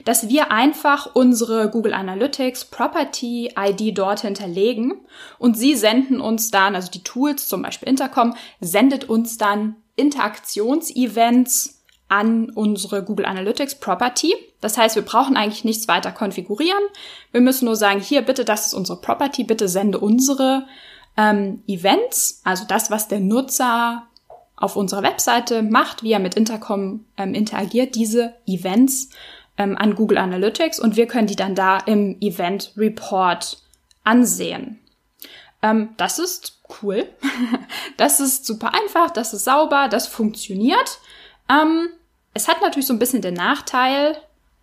dass 0.03 0.27
wir 0.27 0.51
einfach 0.51 1.15
unsere 1.15 1.69
Google 1.69 1.93
Analytics 1.93 2.65
Property 2.65 3.53
ID 3.57 3.97
dort 3.97 4.21
hinterlegen 4.21 4.95
und 5.39 5.57
sie 5.57 5.75
senden 5.75 6.19
uns 6.19 6.51
dann, 6.51 6.75
also 6.75 6.91
die 6.91 7.03
Tools, 7.03 7.47
zum 7.47 7.61
Beispiel 7.61 7.87
Intercom, 7.87 8.35
sendet 8.59 9.09
uns 9.09 9.37
dann 9.37 9.77
Interaktionsevents 9.95 11.81
an 12.09 12.49
unsere 12.49 13.03
Google 13.03 13.25
Analytics 13.25 13.75
Property. 13.75 14.33
Das 14.59 14.77
heißt, 14.77 14.95
wir 14.95 15.03
brauchen 15.03 15.37
eigentlich 15.37 15.65
nichts 15.65 15.87
weiter 15.87 16.11
konfigurieren. 16.11 16.83
Wir 17.31 17.41
müssen 17.41 17.65
nur 17.65 17.75
sagen, 17.75 18.01
hier 18.01 18.21
bitte, 18.21 18.43
das 18.43 18.67
ist 18.67 18.73
unsere 18.73 18.99
Property, 18.99 19.43
bitte 19.43 19.69
sende 19.69 19.99
unsere 19.99 20.65
ähm, 21.17 21.63
Events, 21.67 22.41
also 22.43 22.65
das, 22.65 22.91
was 22.91 23.07
der 23.07 23.19
Nutzer 23.19 24.07
auf 24.55 24.75
unserer 24.75 25.03
Webseite 25.03 25.61
macht, 25.61 26.03
wie 26.03 26.11
er 26.11 26.19
mit 26.19 26.35
Intercom 26.35 27.05
ähm, 27.17 27.33
interagiert, 27.33 27.95
diese 27.95 28.35
Events 28.45 29.09
ähm, 29.57 29.77
an 29.77 29.95
Google 29.95 30.17
Analytics 30.17 30.79
und 30.79 30.95
wir 30.95 31.07
können 31.07 31.27
die 31.27 31.35
dann 31.35 31.55
da 31.55 31.77
im 31.77 32.17
Event 32.21 32.73
Report 32.77 33.61
ansehen. 34.03 34.79
Ähm, 35.61 35.89
das 35.97 36.19
ist 36.19 36.61
cool. 36.81 37.07
das 37.97 38.19
ist 38.19 38.45
super 38.45 38.73
einfach, 38.73 39.11
das 39.11 39.33
ist 39.33 39.45
sauber, 39.45 39.87
das 39.89 40.07
funktioniert. 40.07 40.99
Ähm, 41.49 41.89
es 42.33 42.47
hat 42.47 42.61
natürlich 42.61 42.87
so 42.87 42.93
ein 42.93 42.99
bisschen 42.99 43.21
den 43.21 43.33
Nachteil, 43.33 44.17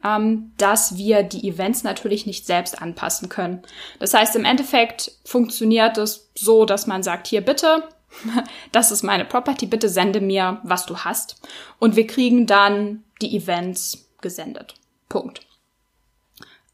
ähm, 0.04 0.52
dass 0.58 0.96
wir 0.96 1.22
die 1.22 1.48
Events 1.48 1.82
natürlich 1.82 2.26
nicht 2.26 2.46
selbst 2.46 2.80
anpassen 2.80 3.28
können. 3.28 3.62
Das 3.98 4.12
heißt, 4.12 4.36
im 4.36 4.44
Endeffekt 4.44 5.12
funktioniert 5.24 5.96
es 5.98 6.30
so, 6.34 6.66
dass 6.66 6.86
man 6.86 7.02
sagt, 7.02 7.26
hier 7.26 7.40
bitte, 7.40 7.88
das 8.72 8.92
ist 8.92 9.02
meine 9.02 9.24
Property, 9.24 9.66
bitte 9.66 9.88
sende 9.88 10.20
mir, 10.20 10.60
was 10.62 10.86
du 10.86 10.98
hast. 10.98 11.40
Und 11.78 11.96
wir 11.96 12.06
kriegen 12.06 12.46
dann 12.46 13.02
die 13.22 13.36
Events 13.36 14.10
gesendet. 14.20 14.74
Punkt. 15.08 15.40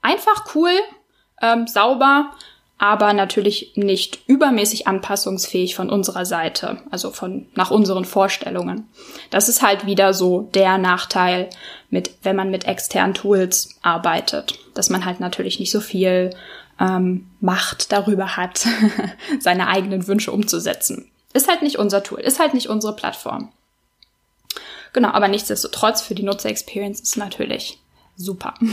Einfach 0.02 0.54
cool, 0.54 0.72
ähm, 1.40 1.66
sauber, 1.66 2.32
aber 2.80 3.12
natürlich 3.12 3.72
nicht 3.76 4.20
übermäßig 4.26 4.86
anpassungsfähig 4.86 5.74
von 5.74 5.90
unserer 5.90 6.24
Seite, 6.24 6.78
also 6.90 7.10
von 7.10 7.46
nach 7.54 7.70
unseren 7.70 8.06
Vorstellungen. 8.06 8.88
Das 9.28 9.50
ist 9.50 9.60
halt 9.60 9.84
wieder 9.84 10.14
so 10.14 10.48
der 10.54 10.78
Nachteil 10.78 11.50
mit, 11.90 12.10
wenn 12.22 12.36
man 12.36 12.50
mit 12.50 12.64
externen 12.64 13.12
Tools 13.12 13.76
arbeitet, 13.82 14.58
dass 14.72 14.88
man 14.88 15.04
halt 15.04 15.20
natürlich 15.20 15.60
nicht 15.60 15.70
so 15.70 15.80
viel 15.80 16.30
ähm, 16.80 17.28
Macht 17.40 17.92
darüber 17.92 18.38
hat, 18.38 18.66
seine 19.40 19.68
eigenen 19.68 20.06
Wünsche 20.06 20.32
umzusetzen. 20.32 21.10
Ist 21.34 21.48
halt 21.48 21.60
nicht 21.60 21.78
unser 21.78 22.02
Tool, 22.02 22.20
ist 22.20 22.40
halt 22.40 22.54
nicht 22.54 22.70
unsere 22.70 22.96
Plattform. 22.96 23.52
Genau, 24.94 25.10
aber 25.10 25.28
nichtsdestotrotz 25.28 26.00
für 26.00 26.14
die 26.14 26.22
Nutzer-Experience 26.22 27.00
ist 27.00 27.18
natürlich 27.18 27.78
super. 28.16 28.54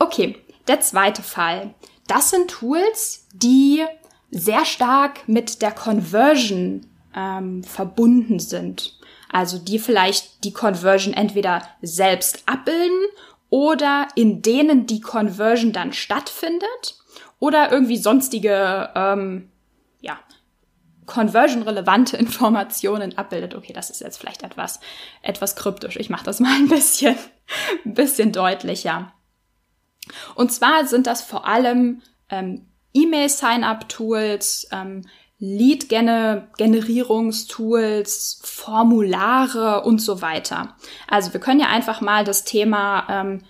Okay, 0.00 0.36
der 0.68 0.80
zweite 0.80 1.24
Fall. 1.24 1.74
Das 2.08 2.30
sind 2.30 2.50
Tools, 2.50 3.28
die 3.32 3.84
sehr 4.30 4.64
stark 4.64 5.28
mit 5.28 5.62
der 5.62 5.70
Conversion 5.70 6.86
ähm, 7.14 7.62
verbunden 7.62 8.40
sind. 8.40 8.98
Also 9.30 9.58
die 9.58 9.78
vielleicht 9.78 10.42
die 10.44 10.52
Conversion 10.52 11.14
entweder 11.14 11.62
selbst 11.82 12.42
abbilden 12.46 12.98
oder 13.50 14.08
in 14.14 14.42
denen 14.42 14.86
die 14.86 15.00
Conversion 15.00 15.72
dann 15.72 15.92
stattfindet 15.92 16.96
oder 17.38 17.70
irgendwie 17.70 17.98
sonstige 17.98 18.90
ähm, 18.94 19.50
ja, 20.00 20.18
conversion-relevante 21.06 22.16
Informationen 22.18 23.18
abbildet. 23.18 23.54
Okay, 23.54 23.72
das 23.72 23.90
ist 23.90 24.00
jetzt 24.00 24.18
vielleicht 24.18 24.42
etwas, 24.42 24.80
etwas 25.22 25.56
kryptisch. 25.56 25.96
Ich 25.96 26.08
mache 26.08 26.24
das 26.24 26.40
mal 26.40 26.54
ein 26.54 26.68
bisschen, 26.68 27.16
ein 27.84 27.94
bisschen 27.94 28.32
deutlicher. 28.32 29.12
Und 30.34 30.52
zwar 30.52 30.86
sind 30.86 31.06
das 31.06 31.22
vor 31.22 31.46
allem 31.46 32.02
ähm, 32.30 32.66
E-Mail-Sign-up-Tools, 32.94 34.68
ähm, 34.72 35.04
Lead-Generierungstools, 35.40 38.40
Formulare 38.42 39.82
und 39.82 40.00
so 40.00 40.20
weiter. 40.20 40.74
Also 41.06 41.32
wir 41.32 41.38
können 41.40 41.60
ja 41.60 41.68
einfach 41.68 42.00
mal 42.00 42.24
das 42.24 42.42
Thema, 42.44 43.06
ähm, 43.08 43.44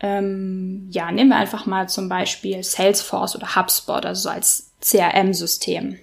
ähm, 0.00 0.88
ja, 0.90 1.12
nehmen 1.12 1.30
wir 1.30 1.36
einfach 1.36 1.64
mal 1.66 1.88
zum 1.88 2.08
Beispiel 2.08 2.64
Salesforce 2.64 3.36
oder 3.36 3.54
HubSpot, 3.54 4.04
also 4.04 4.22
so 4.22 4.30
als 4.30 4.72
CRM-System. 4.80 5.96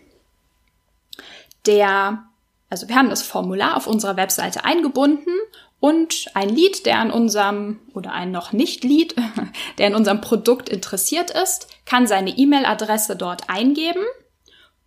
Der, 1.65 2.23
also 2.69 2.87
wir 2.87 2.95
haben 2.95 3.09
das 3.09 3.23
Formular 3.23 3.75
auf 3.75 3.87
unserer 3.87 4.15
Webseite 4.15 4.63
eingebunden 4.63 5.33
und 5.83 6.27
ein 6.33 6.47
Lead, 6.47 6.85
der 6.85 6.99
an 6.99 7.11
unserem 7.11 7.81
oder 7.93 8.13
ein 8.13 8.31
noch 8.31 8.53
nicht 8.53 8.85
Lead, 8.85 9.15
der 9.77 9.87
in 9.87 9.95
unserem 9.95 10.21
Produkt 10.21 10.69
interessiert 10.69 11.29
ist, 11.29 11.67
kann 11.85 12.07
seine 12.07 12.29
E-Mail-Adresse 12.29 13.17
dort 13.17 13.49
eingeben 13.49 14.05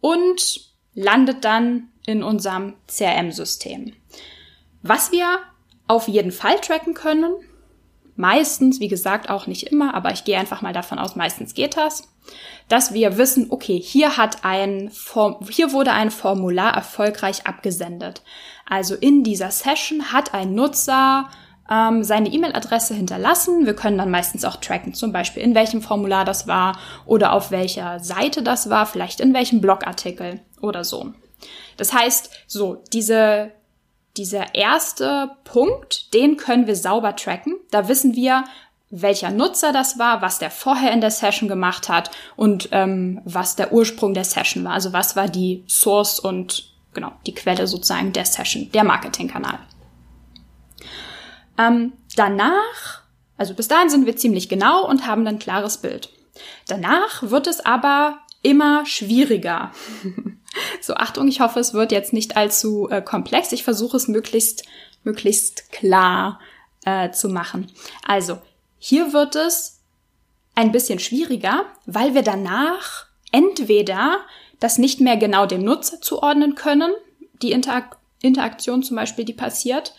und 0.01 0.73
landet 0.95 1.45
dann 1.45 1.89
in 2.07 2.23
unserem 2.23 2.77
CRM-System. 2.87 3.93
Was 4.81 5.13
wir 5.13 5.41
auf 5.87 6.09
jeden 6.09 6.33
Fall 6.33 6.59
tracken 6.61 6.95
können, 6.95 7.35
meistens, 8.15 8.81
wie 8.81 8.89
gesagt, 8.89 9.29
auch 9.29 9.47
nicht 9.47 9.65
immer, 9.65 9.93
aber 9.93 10.13
ich 10.13 10.25
gehe 10.25 10.39
einfach 10.39 10.63
mal 10.63 10.73
davon 10.73 10.99
aus, 10.99 11.15
meistens 11.15 11.53
geht 11.53 11.77
das, 11.77 12.09
dass 12.69 12.95
wir 12.95 13.19
wissen, 13.19 13.49
okay, 13.51 13.79
hier 13.79 14.17
hat 14.17 14.47
ein 14.47 14.91
Form, 14.91 15.47
hier 15.51 15.73
wurde 15.73 15.93
ein 15.93 16.11
Formular 16.11 16.75
erfolgreich 16.75 17.47
abgesendet. 17.47 18.23
Also 18.69 18.95
in 18.95 19.23
dieser 19.23 19.51
Session 19.51 20.13
hat 20.13 20.35
ein 20.35 20.55
Nutzer 20.55 21.29
ähm, 21.71 22.05
seine 22.05 22.29
E-Mail-Adresse 22.29 22.95
hinterlassen. 22.95 23.67
Wir 23.67 23.75
können 23.75 23.99
dann 23.99 24.11
meistens 24.11 24.45
auch 24.45 24.57
tracken, 24.57 24.95
zum 24.95 25.13
Beispiel 25.13 25.43
in 25.43 25.55
welchem 25.55 25.83
Formular 25.83 26.25
das 26.25 26.47
war 26.47 26.79
oder 27.05 27.33
auf 27.33 27.51
welcher 27.51 28.01
Seite 28.01 28.43
das 28.43 28.71
war, 28.71 28.87
vielleicht 28.87 29.21
in 29.21 29.35
welchem 29.35 29.61
Blogartikel 29.61 30.41
oder 30.61 30.85
so. 30.85 31.13
Das 31.77 31.93
heißt, 31.93 32.31
so, 32.47 32.83
diese, 32.93 33.53
dieser 34.17 34.55
erste 34.55 35.31
Punkt, 35.45 36.15
den 36.15 36.37
können 36.37 36.67
wir 36.67 36.77
sauber 36.77 37.15
tracken. 37.17 37.57
Da 37.71 37.89
wissen 37.89 38.15
wir, 38.15 38.45
welcher 38.91 39.31
Nutzer 39.31 39.73
das 39.73 39.99
war, 39.99 40.23
was 40.23 40.39
der 40.39 40.51
vorher 40.51 40.93
in 40.93 41.01
der 41.01 41.11
Session 41.11 41.49
gemacht 41.49 41.89
hat 41.89 42.11
und 42.37 42.69
ähm, 42.73 43.21
was 43.25 43.57
der 43.57 43.73
Ursprung 43.73 44.15
der 44.15 44.25
Session 44.25 44.65
war. 44.65 44.73
Also 44.73 44.93
was 44.93 45.17
war 45.17 45.29
die 45.29 45.65
Source 45.69 46.21
und 46.21 46.76
genau 46.97 47.13
die 47.27 47.35
Quelle 47.35 47.69
sozusagen 47.69 48.13
der 48.13 48.25
Session, 48.25 48.73
der 48.73 48.83
Marketingkanal. 48.83 49.61
Ähm, 51.57 51.93
danach, 52.17 53.03
also 53.37 53.55
bis 53.55 53.69
dahin 53.69 53.89
sind 53.89 54.07
wir 54.07 54.17
ziemlich 54.17 54.49
genau 54.49 54.85
und 54.85 55.07
haben 55.07 55.25
ein 55.27 55.39
klares 55.39 55.79
Bild. 55.79 56.11
Danach 56.67 57.23
wird 57.23 57.47
es 57.47 57.61
aber 57.61 58.19
immer 58.43 58.85
schwieriger. 58.87 59.73
so, 60.81 60.95
Achtung, 60.95 61.29
ich 61.29 61.41
hoffe, 61.41 61.61
es 61.61 61.75
wird 61.75 61.93
jetzt 61.93 62.13
nicht 62.13 62.37
allzu 62.37 62.89
äh, 62.91 63.03
komplex. 63.03 63.53
Ich 63.53 63.65
versuche 63.65 63.97
es 63.97 64.09
möglichst, 64.09 64.65
möglichst 65.05 65.73
klar 65.73 66.41
äh, 66.85 67.11
zu 67.11 67.29
machen. 67.29 67.71
Also, 68.07 68.39
hier 68.79 69.13
wird 69.13 69.37
es 69.37 69.81
ein 70.55 70.73
bisschen 70.73 70.99
schwieriger, 70.99 71.65
weil 71.87 72.15
wir 72.15 72.23
danach 72.23 73.07
entweder 73.33 74.21
das 74.61 74.79
nicht 74.79 75.01
mehr 75.01 75.17
genau 75.17 75.47
dem 75.47 75.63
Nutzer 75.63 76.01
zuordnen 76.01 76.55
können, 76.55 76.93
die 77.43 77.53
Interak 77.53 77.99
Interaktion 78.23 78.83
zum 78.83 78.97
Beispiel, 78.97 79.25
die 79.25 79.35
passiert, 79.35 79.95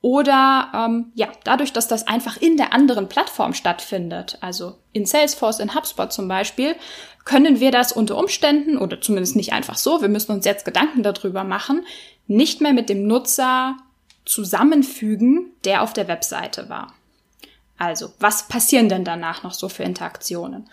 oder 0.00 0.70
ähm, 0.74 1.12
ja, 1.14 1.28
dadurch, 1.42 1.72
dass 1.72 1.88
das 1.88 2.06
einfach 2.06 2.36
in 2.36 2.56
der 2.56 2.72
anderen 2.72 3.08
Plattform 3.08 3.52
stattfindet, 3.52 4.38
also 4.40 4.76
in 4.92 5.06
Salesforce, 5.06 5.58
in 5.58 5.74
HubSpot 5.74 6.12
zum 6.12 6.28
Beispiel, 6.28 6.76
können 7.24 7.58
wir 7.58 7.72
das 7.72 7.90
unter 7.90 8.16
Umständen, 8.16 8.78
oder 8.78 9.00
zumindest 9.00 9.34
nicht 9.34 9.52
einfach 9.52 9.76
so, 9.76 10.00
wir 10.00 10.08
müssen 10.08 10.32
uns 10.32 10.44
jetzt 10.44 10.64
Gedanken 10.64 11.02
darüber 11.02 11.42
machen, 11.42 11.84
nicht 12.28 12.60
mehr 12.60 12.72
mit 12.72 12.88
dem 12.88 13.06
Nutzer 13.06 13.76
zusammenfügen, 14.24 15.50
der 15.64 15.82
auf 15.82 15.92
der 15.92 16.06
Webseite 16.06 16.68
war. 16.68 16.94
Also, 17.76 18.12
was 18.20 18.48
passieren 18.48 18.88
denn 18.88 19.04
danach 19.04 19.42
noch 19.42 19.52
so 19.52 19.68
für 19.68 19.82
Interaktionen? 19.82 20.68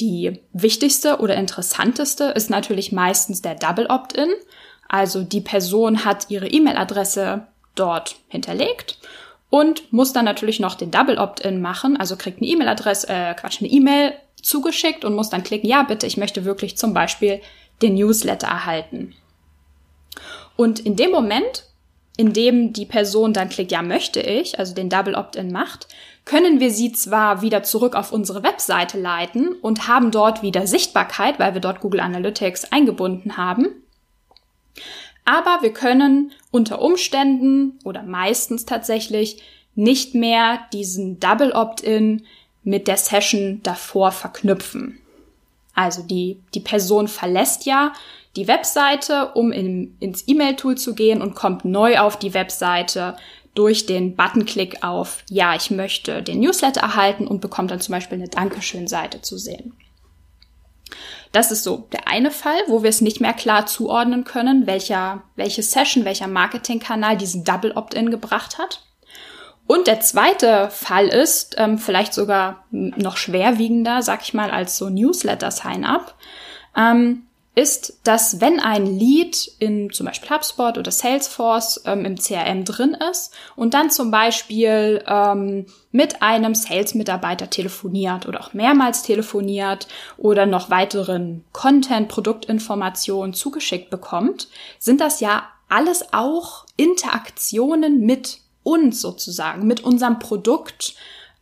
Die 0.00 0.40
wichtigste 0.52 1.18
oder 1.18 1.36
interessanteste 1.36 2.24
ist 2.24 2.50
natürlich 2.50 2.92
meistens 2.92 3.42
der 3.42 3.54
Double 3.54 3.86
Opt-in. 3.86 4.30
Also 4.88 5.22
die 5.22 5.40
Person 5.40 6.04
hat 6.04 6.26
ihre 6.28 6.48
E-Mail-Adresse 6.48 7.46
dort 7.74 8.16
hinterlegt 8.28 8.98
und 9.50 9.92
muss 9.92 10.12
dann 10.12 10.24
natürlich 10.24 10.60
noch 10.60 10.74
den 10.74 10.90
Double 10.90 11.18
Opt-in 11.18 11.60
machen, 11.60 11.96
also 11.96 12.16
kriegt 12.16 12.38
eine 12.38 12.48
E-Mail-Adresse, 12.48 13.08
äh, 13.08 13.34
Quatsch, 13.34 13.60
eine 13.60 13.70
E-Mail 13.70 14.14
zugeschickt 14.40 15.04
und 15.04 15.14
muss 15.14 15.30
dann 15.30 15.44
klicken, 15.44 15.68
ja 15.68 15.82
bitte, 15.82 16.06
ich 16.06 16.16
möchte 16.16 16.44
wirklich 16.44 16.76
zum 16.76 16.94
Beispiel 16.94 17.40
den 17.80 17.94
Newsletter 17.94 18.46
erhalten. 18.46 19.14
Und 20.56 20.80
in 20.80 20.96
dem 20.96 21.10
Moment, 21.10 21.64
in 22.16 22.32
dem 22.32 22.72
die 22.72 22.86
Person 22.86 23.32
dann 23.32 23.48
klickt, 23.48 23.72
ja 23.72 23.82
möchte 23.82 24.20
ich, 24.20 24.58
also 24.58 24.74
den 24.74 24.88
Double 24.88 25.14
Opt-in 25.14 25.52
macht, 25.52 25.88
können 26.24 26.60
wir 26.60 26.70
sie 26.70 26.92
zwar 26.92 27.42
wieder 27.42 27.62
zurück 27.62 27.96
auf 27.96 28.12
unsere 28.12 28.42
Webseite 28.42 28.98
leiten 28.98 29.54
und 29.54 29.88
haben 29.88 30.10
dort 30.10 30.42
wieder 30.42 30.66
Sichtbarkeit, 30.66 31.38
weil 31.38 31.54
wir 31.54 31.60
dort 31.60 31.80
Google 31.80 32.00
Analytics 32.00 32.70
eingebunden 32.70 33.36
haben, 33.36 33.82
aber 35.24 35.62
wir 35.62 35.72
können 35.72 36.32
unter 36.50 36.82
Umständen 36.82 37.78
oder 37.84 38.02
meistens 38.02 38.66
tatsächlich 38.66 39.42
nicht 39.74 40.14
mehr 40.14 40.60
diesen 40.72 41.20
Double 41.20 41.52
Opt-in 41.52 42.24
mit 42.64 42.88
der 42.88 42.96
Session 42.96 43.60
davor 43.62 44.12
verknüpfen. 44.12 44.98
Also 45.74 46.02
die, 46.02 46.38
die 46.54 46.60
Person 46.60 47.08
verlässt 47.08 47.66
ja 47.66 47.92
die 48.36 48.48
Webseite, 48.48 49.32
um 49.34 49.52
in, 49.52 49.96
ins 50.00 50.26
E-Mail-Tool 50.26 50.76
zu 50.76 50.94
gehen 50.94 51.22
und 51.22 51.34
kommt 51.34 51.64
neu 51.64 51.98
auf 51.98 52.18
die 52.18 52.34
Webseite 52.34 53.16
durch 53.54 53.86
den 53.86 54.16
Buttonklick 54.16 54.82
auf 54.82 55.24
Ja, 55.28 55.54
ich 55.54 55.70
möchte 55.70 56.22
den 56.22 56.40
Newsletter 56.40 56.80
erhalten 56.80 57.26
und 57.26 57.40
bekommt 57.40 57.70
dann 57.70 57.80
zum 57.80 57.92
Beispiel 57.92 58.18
eine 58.18 58.28
Dankeschön-Seite 58.28 59.20
zu 59.20 59.36
sehen. 59.36 59.74
Das 61.32 61.50
ist 61.50 61.64
so 61.64 61.88
der 61.92 62.08
eine 62.08 62.30
Fall, 62.30 62.58
wo 62.66 62.82
wir 62.82 62.90
es 62.90 63.00
nicht 63.00 63.20
mehr 63.20 63.32
klar 63.32 63.66
zuordnen 63.66 64.24
können, 64.24 64.66
welcher, 64.66 65.22
welche 65.34 65.62
Session, 65.62 66.04
welcher 66.04 66.28
Marketingkanal 66.28 67.16
diesen 67.16 67.44
Double 67.44 67.72
Opt-in 67.72 68.10
gebracht 68.10 68.58
hat. 68.58 68.82
Und 69.66 69.86
der 69.86 70.00
zweite 70.00 70.68
Fall 70.70 71.08
ist 71.08 71.54
ähm, 71.56 71.78
vielleicht 71.78 72.12
sogar 72.12 72.64
noch 72.70 73.16
schwerwiegender, 73.16 74.02
sag 74.02 74.22
ich 74.22 74.34
mal, 74.34 74.50
als 74.50 74.76
so 74.76 74.90
Newsletter 74.90 75.50
Sign-up. 75.50 76.14
Ähm, 76.76 77.26
ist, 77.54 78.00
dass 78.04 78.40
wenn 78.40 78.60
ein 78.60 78.86
Lead 78.86 79.52
in 79.58 79.90
zum 79.92 80.06
Beispiel 80.06 80.30
HubSpot 80.30 80.78
oder 80.78 80.90
Salesforce 80.90 81.82
ähm, 81.84 82.06
im 82.06 82.16
CRM 82.16 82.64
drin 82.64 82.96
ist 83.10 83.34
und 83.56 83.74
dann 83.74 83.90
zum 83.90 84.10
Beispiel 84.10 85.04
ähm, 85.06 85.66
mit 85.90 86.22
einem 86.22 86.54
Sales-Mitarbeiter 86.54 87.50
telefoniert 87.50 88.26
oder 88.26 88.40
auch 88.40 88.54
mehrmals 88.54 89.02
telefoniert 89.02 89.86
oder 90.16 90.46
noch 90.46 90.70
weiteren 90.70 91.44
Content, 91.52 92.08
Produktinformationen 92.08 93.34
zugeschickt 93.34 93.90
bekommt, 93.90 94.48
sind 94.78 95.02
das 95.02 95.20
ja 95.20 95.44
alles 95.68 96.12
auch 96.12 96.64
Interaktionen 96.76 98.00
mit 98.00 98.38
uns 98.62 99.00
sozusagen, 99.00 99.66
mit 99.66 99.84
unserem 99.84 100.18
Produkt, 100.18 100.94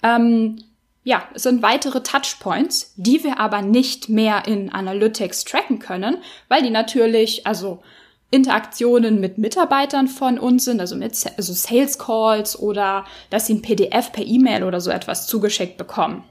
ähm, 0.03 0.65
ja, 1.03 1.23
es 1.35 1.45
sind 1.45 1.63
weitere 1.63 2.03
Touchpoints, 2.03 2.93
die 2.97 3.25
wir 3.25 3.39
aber 3.41 3.63
nicht 3.63 4.09
mehr 4.09 4.47
in 4.47 4.71
Analytics 4.71 5.45
tracken 5.45 5.79
können, 5.79 6.19
weil 6.49 6.63
die 6.63 6.71
natürlich, 6.71 7.47
also 7.47 7.83
Interaktionen 8.31 9.19
mit 9.19 9.39
Mitarbeitern 9.39 10.07
von 10.07 10.39
uns 10.39 10.65
sind, 10.65 10.81
also 10.81 10.95
mit 10.95 11.15
also 11.37 11.53
Sales 11.53 11.99
Calls 11.99 12.59
oder 12.59 13.05
dass 13.31 13.47
sie 13.47 13.55
ein 13.55 13.63
PDF 13.63 14.13
per 14.13 14.25
E-Mail 14.25 14.63
oder 14.63 14.81
so 14.81 14.91
etwas 14.91 15.27
zugeschickt 15.27 15.77
bekommen. 15.79 16.23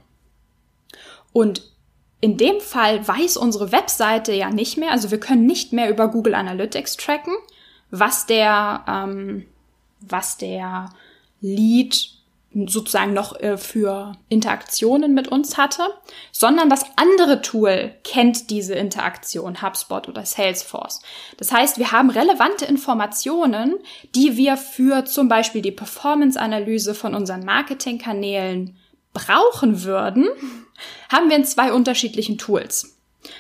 Und 1.34 1.62
in 2.22 2.38
dem 2.38 2.60
Fall 2.62 3.06
weiß 3.06 3.38
unsere 3.38 3.72
Webseite 3.72 4.34
ja 4.34 4.50
nicht 4.50 4.78
mehr, 4.78 4.92
also 4.92 5.12
wir 5.12 5.20
können 5.20 5.46
nicht 5.46 5.74
mehr 5.74 5.90
über 5.90 6.10
Google 6.10 6.36
Analytics 6.36 6.98
tracken, 6.98 7.34
was 7.92 8.26
der, 8.26 8.84
ähm, 8.88 9.46
was 10.00 10.38
der 10.38 10.90
Lead 11.42 12.19
sozusagen 12.54 13.14
noch 13.14 13.40
äh, 13.40 13.58
für 13.58 14.14
Interaktionen 14.28 15.14
mit 15.14 15.28
uns 15.28 15.58
hatte, 15.58 15.84
sondern 16.32 16.70
das 16.70 16.84
andere 16.96 17.42
Tool 17.42 17.92
kennt 18.04 18.50
diese 18.50 18.74
Interaktion, 18.74 19.62
HubSpot 19.62 20.08
oder 20.08 20.26
Salesforce. 20.26 21.02
Das 21.38 21.52
heißt, 21.52 21.78
wir 21.78 21.92
haben 21.92 22.10
relevante 22.10 22.66
Informationen, 22.66 23.76
die 24.16 24.36
wir 24.36 24.58
für 24.58 25.06
zum 25.06 25.28
Beispiel 25.28 25.62
die 25.62 25.72
Performance-Analyse 25.72 26.96
von 26.96 27.14
unseren 27.14 27.46
Marketingkanälen 27.46 28.78
brauchen 29.14 29.84
würden, 29.84 30.28
haben 31.10 31.30
wir 31.30 31.36
in 31.36 31.46
zwei 31.46 31.72
unterschiedlichen 31.72 32.38
Tools. 32.38 32.98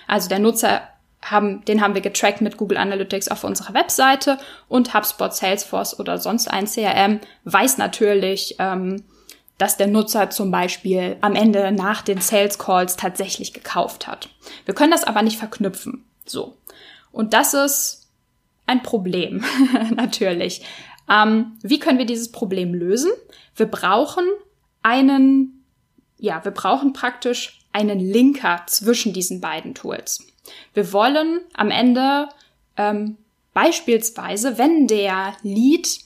Also 0.08 0.30
der 0.30 0.40
Nutzer 0.40 0.82
haben, 1.32 1.64
den 1.66 1.82
haben 1.82 1.94
wir 1.94 2.02
getrackt 2.02 2.42
mit 2.42 2.58
Google 2.58 2.78
Analytics 2.78 3.28
auf 3.28 3.44
unserer 3.44 3.74
Webseite 3.74 4.38
und 4.68 4.94
HubSpot, 4.94 5.34
Salesforce 5.34 6.00
oder 6.00 6.18
sonst 6.18 6.50
ein 6.50 6.66
CRM 6.66 7.20
weiß 7.46 7.78
natürlich, 7.78 8.56
ähm, 8.60 9.04
dass 9.58 9.78
der 9.78 9.88
Nutzer 9.88 10.30
zum 10.30 10.52
Beispiel 10.52 11.18
am 11.22 11.36
Ende 11.36 11.72
nach 11.72 12.02
den 12.02 12.22
Sales 12.22 12.58
Calls 12.58 12.96
tatsächlich 12.96 13.54
gekauft 13.54 14.08
hat. 14.08 14.30
Wir 14.66 14.74
können 14.74 14.92
das 14.92 15.04
aber 15.04 15.22
nicht 15.22 15.38
verknüpfen. 15.38 16.06
So. 16.26 16.58
Und 17.12 17.34
das 17.34 17.54
ist 17.54 18.08
ein 18.66 18.82
Problem, 18.84 19.44
natürlich. 19.96 20.64
Ähm, 21.10 21.58
wie 21.62 21.80
können 21.80 21.98
wir 21.98 22.06
dieses 22.06 22.32
Problem 22.32 22.74
lösen? 22.74 23.12
Wir 23.56 23.66
brauchen 23.66 24.26
einen, 24.84 25.66
ja, 26.18 26.44
wir 26.46 26.52
brauchen 26.52 26.94
praktisch 26.94 27.60
einen 27.74 28.00
Linker 28.00 28.64
zwischen 28.68 29.12
diesen 29.12 29.42
beiden 29.42 29.76
Tools. 29.76 30.26
Wir 30.74 30.94
wollen 30.94 31.42
am 31.54 31.72
Ende 31.72 32.30
ähm, 32.78 33.18
beispielsweise, 33.54 34.58
wenn 34.58 34.88
der 34.88 35.34
Lead 35.44 36.00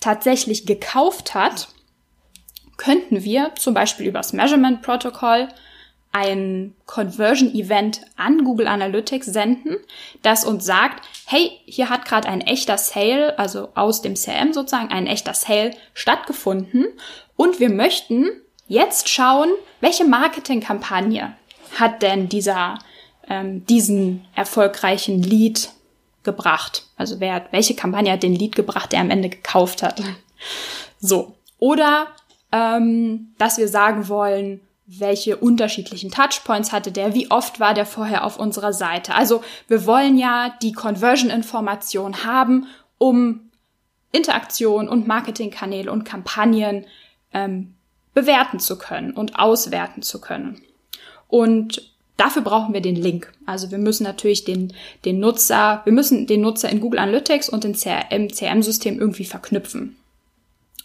tatsächlich 0.00 0.66
gekauft 0.66 1.34
hat, 1.34 1.68
könnten 2.76 3.24
wir 3.24 3.52
zum 3.56 3.74
Beispiel 3.74 4.06
übers 4.06 4.32
Measurement 4.32 4.82
Protocol 4.82 5.48
ein 6.14 6.74
Conversion 6.86 7.52
Event 7.52 8.02
an 8.16 8.44
Google 8.44 8.68
Analytics 8.68 9.26
senden, 9.26 9.78
das 10.22 10.44
uns 10.44 10.64
sagt, 10.64 11.04
hey, 11.26 11.50
hier 11.64 11.90
hat 11.90 12.04
gerade 12.04 12.28
ein 12.28 12.40
echter 12.40 12.78
Sale, 12.78 13.36
also 13.36 13.70
aus 13.74 14.00
dem 14.00 14.14
CRM 14.14 14.52
sozusagen 14.52 14.92
ein 14.92 15.08
echter 15.08 15.34
Sale 15.34 15.72
stattgefunden. 15.92 16.86
Und 17.34 17.58
wir 17.58 17.68
möchten 17.68 18.30
jetzt 18.68 19.08
schauen, 19.08 19.50
welche 19.80 20.04
Marketingkampagne 20.04 21.34
hat 21.78 22.02
denn 22.02 22.28
dieser 22.28 22.78
ähm, 23.28 23.64
diesen 23.66 24.24
erfolgreichen 24.34 25.22
Lead 25.22 25.70
gebracht? 26.22 26.86
Also 26.96 27.20
wer, 27.20 27.46
welche 27.50 27.74
Kampagne 27.74 28.12
hat 28.12 28.22
den 28.22 28.34
Lead 28.34 28.56
gebracht, 28.56 28.92
der 28.92 29.00
am 29.00 29.10
Ende 29.10 29.28
gekauft 29.28 29.82
hat? 29.82 30.02
So. 31.00 31.34
Oder 31.58 32.06
ähm, 32.50 33.34
dass 33.36 33.58
wir 33.58 33.68
sagen 33.68 34.08
wollen, 34.08 34.60
welche 34.86 35.36
unterschiedlichen 35.36 36.10
Touchpoints 36.10 36.72
hatte 36.72 36.92
der, 36.92 37.14
wie 37.14 37.30
oft 37.30 37.58
war 37.58 37.74
der 37.74 37.86
vorher 37.86 38.24
auf 38.24 38.38
unserer 38.38 38.72
Seite. 38.72 39.14
Also 39.14 39.42
wir 39.66 39.86
wollen 39.86 40.16
ja 40.16 40.54
die 40.62 40.72
Conversion-Information 40.72 42.24
haben, 42.24 42.66
um 42.98 43.50
Interaktion 44.12 44.88
und 44.88 45.08
Marketingkanäle 45.08 45.90
und 45.90 46.04
Kampagnen 46.04 46.86
ähm, 47.32 47.74
bewerten 48.12 48.60
zu 48.60 48.78
können 48.78 49.10
und 49.12 49.38
auswerten 49.38 50.02
zu 50.02 50.20
können. 50.20 50.62
Und 51.28 51.93
Dafür 52.16 52.42
brauchen 52.42 52.74
wir 52.74 52.80
den 52.80 52.96
Link. 52.96 53.32
Also 53.44 53.70
wir 53.70 53.78
müssen 53.78 54.04
natürlich 54.04 54.44
den, 54.44 54.72
den 55.04 55.18
Nutzer, 55.18 55.82
wir 55.84 55.92
müssen 55.92 56.26
den 56.26 56.42
Nutzer 56.42 56.68
in 56.68 56.80
Google 56.80 57.00
Analytics 57.00 57.48
und 57.48 57.64
in 57.64 57.74
CRM, 57.74 58.28
CRM-System 58.28 59.00
irgendwie 59.00 59.24
verknüpfen. 59.24 59.96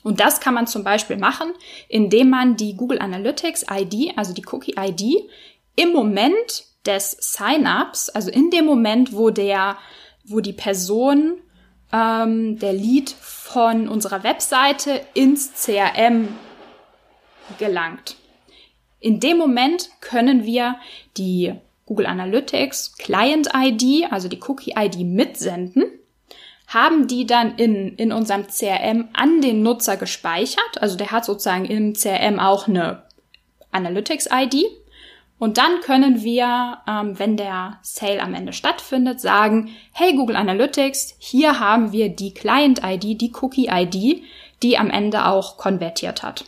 Und 0.01 0.19
das 0.19 0.39
kann 0.39 0.53
man 0.53 0.65
zum 0.65 0.83
Beispiel 0.83 1.17
machen, 1.17 1.51
indem 1.87 2.29
man 2.29 2.55
die 2.55 2.75
Google 2.75 2.99
Analytics 2.99 3.65
ID, 3.69 4.17
also 4.17 4.33
die 4.33 4.45
Cookie 4.51 4.75
ID, 4.77 5.29
im 5.75 5.91
Moment 5.91 6.65
des 6.85 7.11
Sign-ups, 7.19 8.09
also 8.09 8.31
in 8.31 8.49
dem 8.49 8.65
Moment, 8.65 9.13
wo 9.13 9.29
der, 9.29 9.77
wo 10.25 10.39
die 10.39 10.53
Person, 10.53 11.39
ähm, 11.91 12.57
der 12.59 12.73
Lead 12.73 13.09
von 13.09 13.87
unserer 13.87 14.23
Webseite 14.23 15.01
ins 15.13 15.51
CRM 15.53 16.29
gelangt. 17.57 18.15
In 18.99 19.19
dem 19.19 19.37
Moment 19.37 19.89
können 20.01 20.45
wir 20.45 20.75
die 21.17 21.53
Google 21.85 22.05
Analytics 22.05 22.97
Client 22.97 23.49
ID, 23.55 24.11
also 24.11 24.27
die 24.27 24.39
Cookie 24.47 24.73
ID 24.77 24.99
mitsenden, 24.99 25.85
haben 26.67 27.07
die 27.07 27.25
dann 27.25 27.55
in, 27.55 27.95
in 27.95 28.11
unserem 28.11 28.45
CRM 28.47 29.09
an 29.13 29.41
den 29.41 29.63
Nutzer 29.63 29.97
gespeichert. 29.97 30.81
Also 30.81 30.97
der 30.97 31.11
hat 31.11 31.25
sozusagen 31.25 31.65
im 31.65 31.93
CRM 31.93 32.39
auch 32.39 32.67
eine 32.67 33.03
Analytics 33.71 34.29
ID. 34.31 34.65
Und 35.39 35.57
dann 35.57 35.79
können 35.79 36.21
wir, 36.21 36.79
ähm, 36.87 37.17
wenn 37.17 37.37
der 37.37 37.79
Sale 37.81 38.21
am 38.21 38.33
Ende 38.33 38.53
stattfindet, 38.53 39.21
sagen, 39.21 39.69
hey 39.93 40.13
Google 40.15 40.35
Analytics, 40.35 41.15
hier 41.17 41.59
haben 41.59 41.91
wir 41.93 42.09
die 42.09 42.33
Client 42.33 42.81
ID, 42.83 43.19
die 43.19 43.31
Cookie 43.41 43.69
ID, 43.71 44.21
die 44.61 44.77
am 44.77 44.89
Ende 44.89 45.25
auch 45.25 45.57
konvertiert 45.57 46.21
hat. 46.21 46.45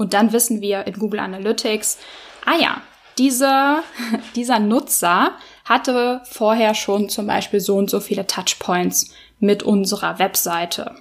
Und 0.00 0.14
dann 0.14 0.32
wissen 0.32 0.62
wir 0.62 0.86
in 0.86 0.94
Google 0.94 1.20
Analytics, 1.20 1.98
ah 2.46 2.56
ja, 2.58 2.80
dieser, 3.18 3.82
dieser 4.34 4.58
Nutzer 4.58 5.32
hatte 5.66 6.22
vorher 6.24 6.74
schon 6.74 7.10
zum 7.10 7.26
Beispiel 7.26 7.60
so 7.60 7.76
und 7.76 7.90
so 7.90 8.00
viele 8.00 8.26
Touchpoints 8.26 9.12
mit 9.40 9.62
unserer 9.62 10.18
Webseite. 10.18 10.94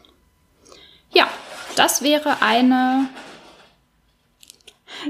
Ja, 1.14 1.30
das 1.78 2.02
wäre 2.02 2.42
eine 2.42 3.08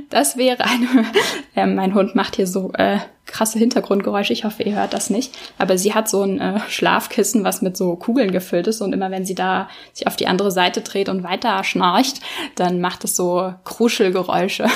das 0.09 0.37
wäre 0.37 0.63
eine. 0.63 0.87
Äh, 1.55 1.65
mein 1.65 1.95
Hund 1.95 2.15
macht 2.15 2.35
hier 2.35 2.45
so 2.47 2.71
äh, 2.73 2.99
krasse 3.25 3.59
Hintergrundgeräusche. 3.59 4.33
Ich 4.33 4.45
hoffe, 4.45 4.63
ihr 4.63 4.75
hört 4.75 4.93
das 4.93 5.09
nicht. 5.09 5.35
Aber 5.57 5.77
sie 5.77 5.93
hat 5.93 6.07
so 6.07 6.21
ein 6.21 6.39
äh, 6.39 6.59
Schlafkissen, 6.69 7.43
was 7.43 7.61
mit 7.61 7.75
so 7.75 7.95
Kugeln 7.95 8.31
gefüllt 8.31 8.67
ist. 8.67 8.81
Und 8.81 8.93
immer 8.93 9.11
wenn 9.11 9.25
sie 9.25 9.35
da 9.35 9.67
sich 9.91 10.07
auf 10.07 10.15
die 10.15 10.27
andere 10.27 10.51
Seite 10.51 10.81
dreht 10.81 11.09
und 11.09 11.23
weiter 11.23 11.63
schnarcht, 11.63 12.21
dann 12.55 12.79
macht 12.79 13.03
es 13.03 13.15
so 13.15 13.53
Kruschelgeräusche. 13.63 14.67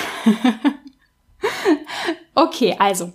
okay, 2.35 2.75
also. 2.79 3.13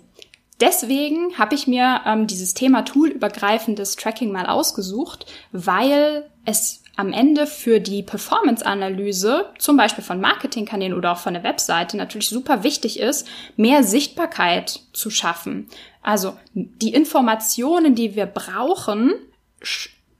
Deswegen 0.61 1.37
habe 1.37 1.55
ich 1.55 1.67
mir 1.67 2.01
ähm, 2.05 2.27
dieses 2.27 2.53
Thema 2.53 2.83
toolübergreifendes 2.83 3.95
Tracking 3.95 4.31
mal 4.31 4.45
ausgesucht, 4.45 5.25
weil 5.51 6.29
es 6.45 6.83
am 6.99 7.13
Ende 7.13 7.47
für 7.47 7.79
die 7.79 8.03
Performance-Analyse, 8.03 9.53
zum 9.57 9.77
Beispiel 9.77 10.03
von 10.03 10.19
Marketingkanälen 10.19 10.93
oder 10.93 11.13
auch 11.13 11.17
von 11.17 11.33
der 11.33 11.43
Webseite, 11.43 11.95
natürlich 11.95 12.27
super 12.27 12.63
wichtig 12.63 12.99
ist, 12.99 13.25
mehr 13.55 13.83
Sichtbarkeit 13.85 14.81
zu 14.91 15.09
schaffen. 15.09 15.69
Also 16.01 16.37
die 16.53 16.93
Informationen, 16.93 17.95
die 17.95 18.15
wir 18.17 18.25
brauchen, 18.25 19.13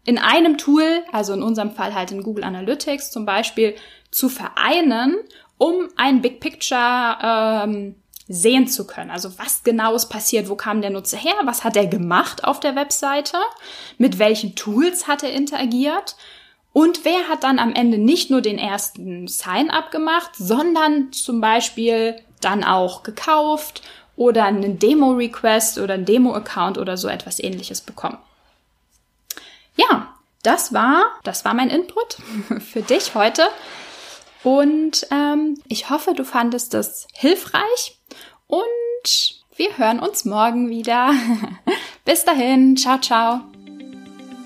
in 0.06 0.18
einem 0.18 0.58
Tool, 0.58 1.04
also 1.12 1.34
in 1.34 1.44
unserem 1.44 1.72
Fall 1.72 1.94
halt 1.94 2.12
in 2.12 2.24
Google 2.24 2.46
Analytics 2.46 3.12
zum 3.12 3.26
Beispiel, 3.26 3.76
zu 4.10 4.30
vereinen, 4.30 5.18
um 5.58 5.90
ein 5.98 6.22
Big 6.22 6.40
Picture 6.40 7.18
ähm, 7.22 7.96
sehen 8.30 8.70
zu 8.70 8.88
können. 8.88 9.12
Also 9.12 9.38
was 9.38 9.64
genau 9.64 9.96
ist 9.96 10.08
passiert, 10.08 10.48
wo 10.48 10.56
kam 10.56 10.80
der 10.80 10.92
Nutzer 10.92 11.18
her, 11.18 11.34
was 11.44 11.66
hat 11.66 11.76
er 11.76 11.88
gemacht 11.88 12.46
auf 12.46 12.62
der 12.62 12.78
Webseite, 12.78 13.36
mit 13.98 14.18
welchen 14.18 14.56
Tools 14.56 15.10
hat 15.10 15.24
er 15.24 15.34
interagiert 15.34 16.16
und 16.72 17.04
wer 17.04 17.28
hat 17.28 17.44
dann 17.44 17.60
am 17.60 17.74
Ende 17.74 17.98
nicht 17.98 18.30
nur 18.30 18.42
den 18.42 18.60
ersten 18.60 19.28
Sign-up 19.28 19.92
gemacht, 19.92 20.32
sondern 20.36 21.12
zum 21.12 21.42
Beispiel 21.42 22.22
dann 22.42 22.64
auch 22.64 23.04
gekauft 23.04 23.82
oder 24.16 24.46
einen 24.46 24.80
Demo-Request 24.80 25.80
oder 25.80 25.96
einen 25.96 26.06
Demo-Account 26.06 26.78
oder 26.78 26.98
so 26.98 27.08
etwas 27.08 27.40
ähnliches 27.40 27.82
bekommen. 27.82 28.18
Ja, 29.76 30.14
das 30.44 30.74
war, 30.74 31.06
das 31.24 31.44
war 31.46 31.54
mein 31.54 31.70
Input 31.70 32.18
für 32.72 32.82
dich 32.82 33.16
heute. 33.16 33.48
Und 34.44 35.08
ähm, 35.12 35.62
ich 35.68 35.90
hoffe, 35.90 36.14
du 36.14 36.24
fandest 36.24 36.74
es 36.74 37.08
hilfreich 37.14 37.98
und 38.48 39.40
wir 39.56 39.78
hören 39.78 40.00
uns 40.00 40.24
morgen 40.24 40.70
wieder. 40.70 41.12
Bis 42.06 42.24
dahin, 42.24 42.78
ciao, 42.78 43.00
ciao. 43.00 43.42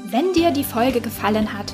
Wenn 0.05 0.33
dir 0.33 0.51
die 0.51 0.63
Folge 0.63 1.01
gefallen 1.01 1.53
hat, 1.53 1.73